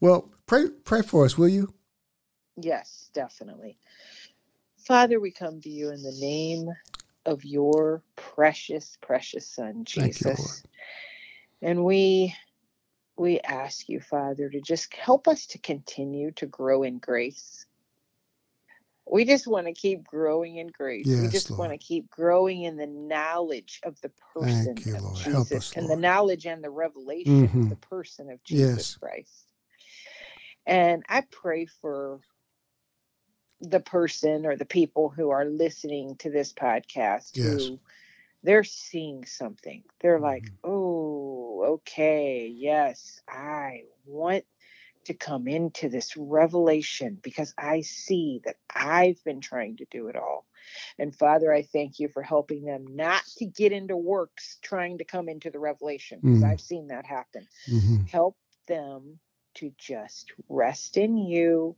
[0.00, 1.72] Well, pray pray for us, will you?
[2.56, 3.78] Yes, definitely.
[4.86, 6.68] Father, we come to you in the name
[7.26, 10.62] of your precious, precious Son, Thank you, Jesus.
[11.62, 12.34] and we
[13.16, 17.66] we ask you, Father, to just help us to continue to grow in grace.
[19.10, 21.06] We just want to keep growing in grace.
[21.06, 21.58] Yes, we just Lord.
[21.70, 25.16] want to keep growing in the knowledge of the person you, of Lord.
[25.16, 27.62] Jesus us, and the knowledge and the revelation Mhm.
[27.64, 28.96] of the person of Jesus Yes.
[28.96, 29.46] Christ.
[30.66, 32.20] And I pray for
[33.60, 37.44] the person or the people who are listening to this podcast Yes.
[37.44, 37.80] who
[38.42, 39.82] they're seeing something.
[40.00, 40.58] They're like, Mhm.
[40.64, 44.44] oh, okay, yes, I want
[45.08, 50.16] to come into this revelation because I see that I've been trying to do it
[50.16, 50.46] all.
[50.98, 55.04] And Father, I thank you for helping them not to get into works trying to
[55.04, 56.50] come into the revelation because Mm.
[56.52, 58.36] I've seen that happen hmm help
[58.68, 59.20] them
[59.56, 61.76] to just rest in you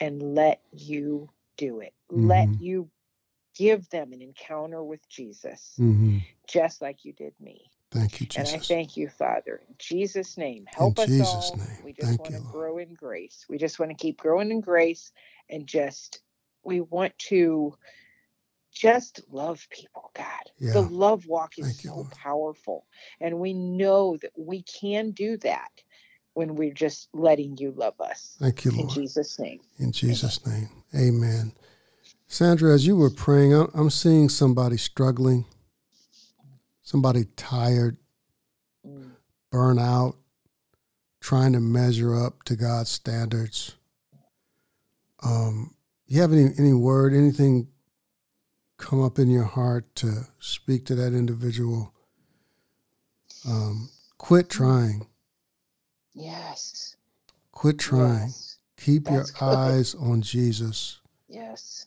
[0.00, 1.94] and let you do it.
[2.10, 2.60] Let Mhm.
[2.60, 2.90] you
[3.56, 6.18] give them an encounter with Jesus, hmm
[6.48, 7.70] just like you did me.
[7.90, 8.52] Thank you, Jesus.
[8.52, 9.60] And I thank you, Father.
[9.68, 11.58] In Jesus' name, help us Jesus' all.
[11.58, 11.84] name.
[11.84, 12.52] We just Thank want you, to Lord.
[12.52, 13.46] grow in grace.
[13.48, 15.12] We just want to keep growing in grace
[15.48, 16.20] and just,
[16.62, 17.74] we want to
[18.72, 20.24] just love people, God.
[20.58, 20.72] Yeah.
[20.74, 22.12] The love walk is Thank so Lord.
[22.12, 22.86] powerful.
[23.20, 25.70] And we know that we can do that
[26.34, 28.36] when we're just letting you love us.
[28.38, 28.84] Thank you, Lord.
[28.84, 29.60] In Jesus' name.
[29.78, 30.68] In Jesus' name.
[30.94, 31.52] Amen.
[32.28, 35.46] Sandra, as you were praying, I'm seeing somebody struggling,
[36.90, 37.96] somebody tired,
[38.84, 39.12] Mm.
[39.50, 40.16] burn out,
[41.20, 43.76] trying to measure up to God's standards.
[45.22, 45.76] Um,
[46.06, 47.68] you have any, any word, anything
[48.76, 51.94] come up in your heart to speak to that individual?
[53.46, 55.06] Um, quit trying.
[56.12, 56.96] Yes.
[57.52, 58.28] Quit trying.
[58.28, 58.58] Yes.
[58.78, 59.42] Keep your good.
[59.42, 60.98] eyes on Jesus.
[61.28, 61.86] Yes.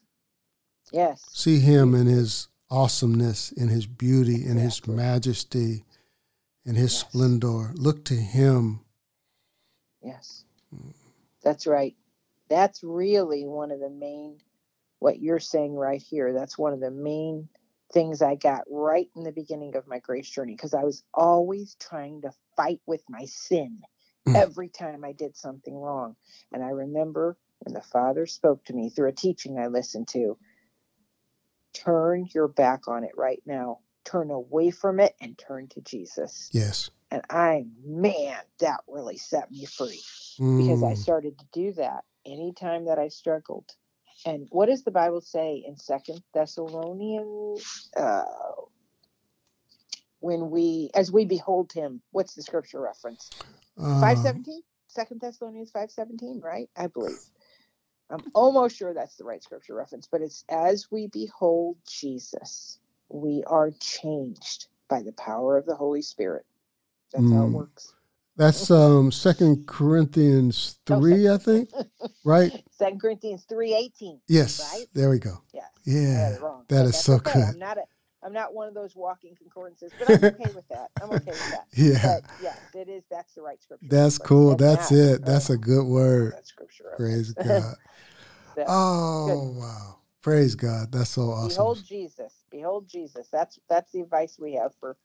[0.92, 1.26] Yes.
[1.34, 5.86] See him in his awesomeness, in his beauty, in his majesty,
[6.66, 6.98] in his Yes.
[6.98, 7.72] splendor.
[7.76, 8.82] Look to him.
[10.04, 10.46] Yes.
[11.44, 11.96] That's right.
[12.50, 14.40] That's really one of the main,
[15.00, 16.34] what you're saying right here.
[16.34, 17.50] That's one of the main
[17.94, 21.76] things I got right in the beginning of my grace journey because I was always
[21.80, 23.80] trying to fight with my sin
[24.28, 24.36] Mm.
[24.36, 26.16] every time I did something wrong.
[26.54, 30.38] And I remember when the Father spoke to me through a teaching I listened to
[31.74, 36.50] turn your back on it right now, turn away from it and turn to Jesus.
[36.54, 36.90] Yes.
[37.12, 40.02] And I, man, that really set me free
[40.58, 40.98] because I Mm.
[40.98, 43.70] started to do that anytime that I struggled.
[44.26, 47.90] And what does the Bible say in Second Thessalonians?
[47.96, 48.24] Uh,
[50.20, 53.32] when we, as we behold Him, what's the scripture reference?
[53.78, 54.62] Uh, Five seventeen.
[54.88, 56.70] Second Thessalonians five seventeen, right?
[56.78, 57.18] I believe.
[58.14, 63.44] I'm almost sure that's the right scripture reference, but it's as we behold Jesus, we
[63.48, 66.46] are changed by the power of the Holy Spirit.
[67.14, 67.54] That's how it Mm.
[67.54, 67.94] works.
[68.38, 71.72] That's um Second Corinthians Oh, three, I think.
[72.26, 72.54] Right?
[72.72, 74.22] Second Corinthians three eighteen.
[74.28, 74.60] Yes.
[74.74, 74.88] Right?
[74.94, 75.42] There we go.
[75.54, 75.72] Yes.
[75.86, 76.38] Yeah.
[76.40, 76.66] wrong.
[76.70, 77.36] that is so good.
[77.36, 77.84] I'm not a
[78.26, 80.90] I'm not one of those walking concordances, but I'm okay with that.
[81.02, 81.66] I'm okay with that.
[81.76, 82.02] Yeah.
[82.04, 83.88] But yes, it is that's the right scripture.
[83.90, 84.56] That's cool.
[84.56, 85.26] That's that- it.
[85.26, 86.34] That's a good word.
[86.34, 87.34] That scripture Praise.
[87.44, 87.76] God.
[88.68, 89.98] Oh wow.
[90.22, 90.92] Praise God.
[90.92, 91.50] That's so awesome.
[91.50, 92.34] Behold Jesus.
[92.50, 93.28] Behold Jesus.
[93.32, 94.96] That's that's the advice we have for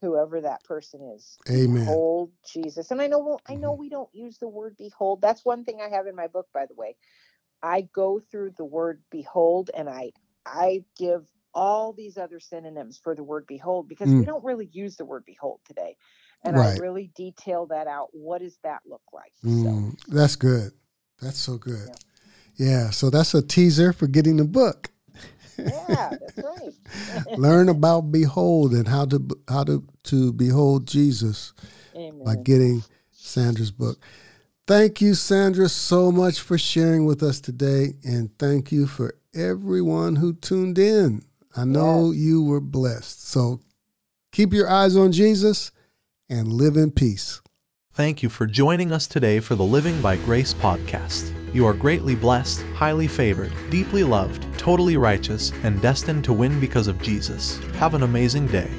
[0.00, 1.38] whoever that person is.
[1.50, 1.84] Amen.
[1.84, 2.90] Behold Jesus.
[2.90, 3.78] And I know I know Mhm.
[3.78, 5.20] we don't use the word behold.
[5.20, 6.96] That's one thing I have in my book, by the way.
[7.62, 10.12] I go through the word behold and I
[10.46, 11.28] I give
[11.58, 14.18] all these other synonyms for the word behold because Mm.
[14.18, 15.96] we don't really use the word behold today.
[16.44, 16.56] And Right.
[16.56, 18.08] I really detail that out.
[18.12, 19.34] What does that look like?
[19.48, 20.72] So Mm, that's good.
[21.22, 21.90] That's so good.
[22.56, 22.90] Yeah.
[22.90, 24.90] So that's a teaser for getting the book.
[25.64, 26.74] yeah, that's right.
[27.36, 31.54] Learn about behold and how to how to to behold Jesus
[31.96, 32.24] Amen.
[32.24, 33.98] by getting Sandra's book.
[34.66, 40.16] Thank you, Sandra, so much for sharing with us today, and thank you for everyone
[40.16, 41.22] who tuned in.
[41.56, 42.20] I know Yes.
[42.20, 43.26] you were blessed.
[43.28, 43.60] So
[44.32, 45.70] keep your eyes on Jesus
[46.28, 47.40] and live in peace.
[47.92, 51.32] Thank you for joining us today for the Living by Grace podcast.
[51.52, 56.86] You are greatly blessed, highly favored, deeply loved, totally righteous, and destined to win because
[56.86, 57.58] of Jesus.
[57.74, 58.70] Have an amazing day.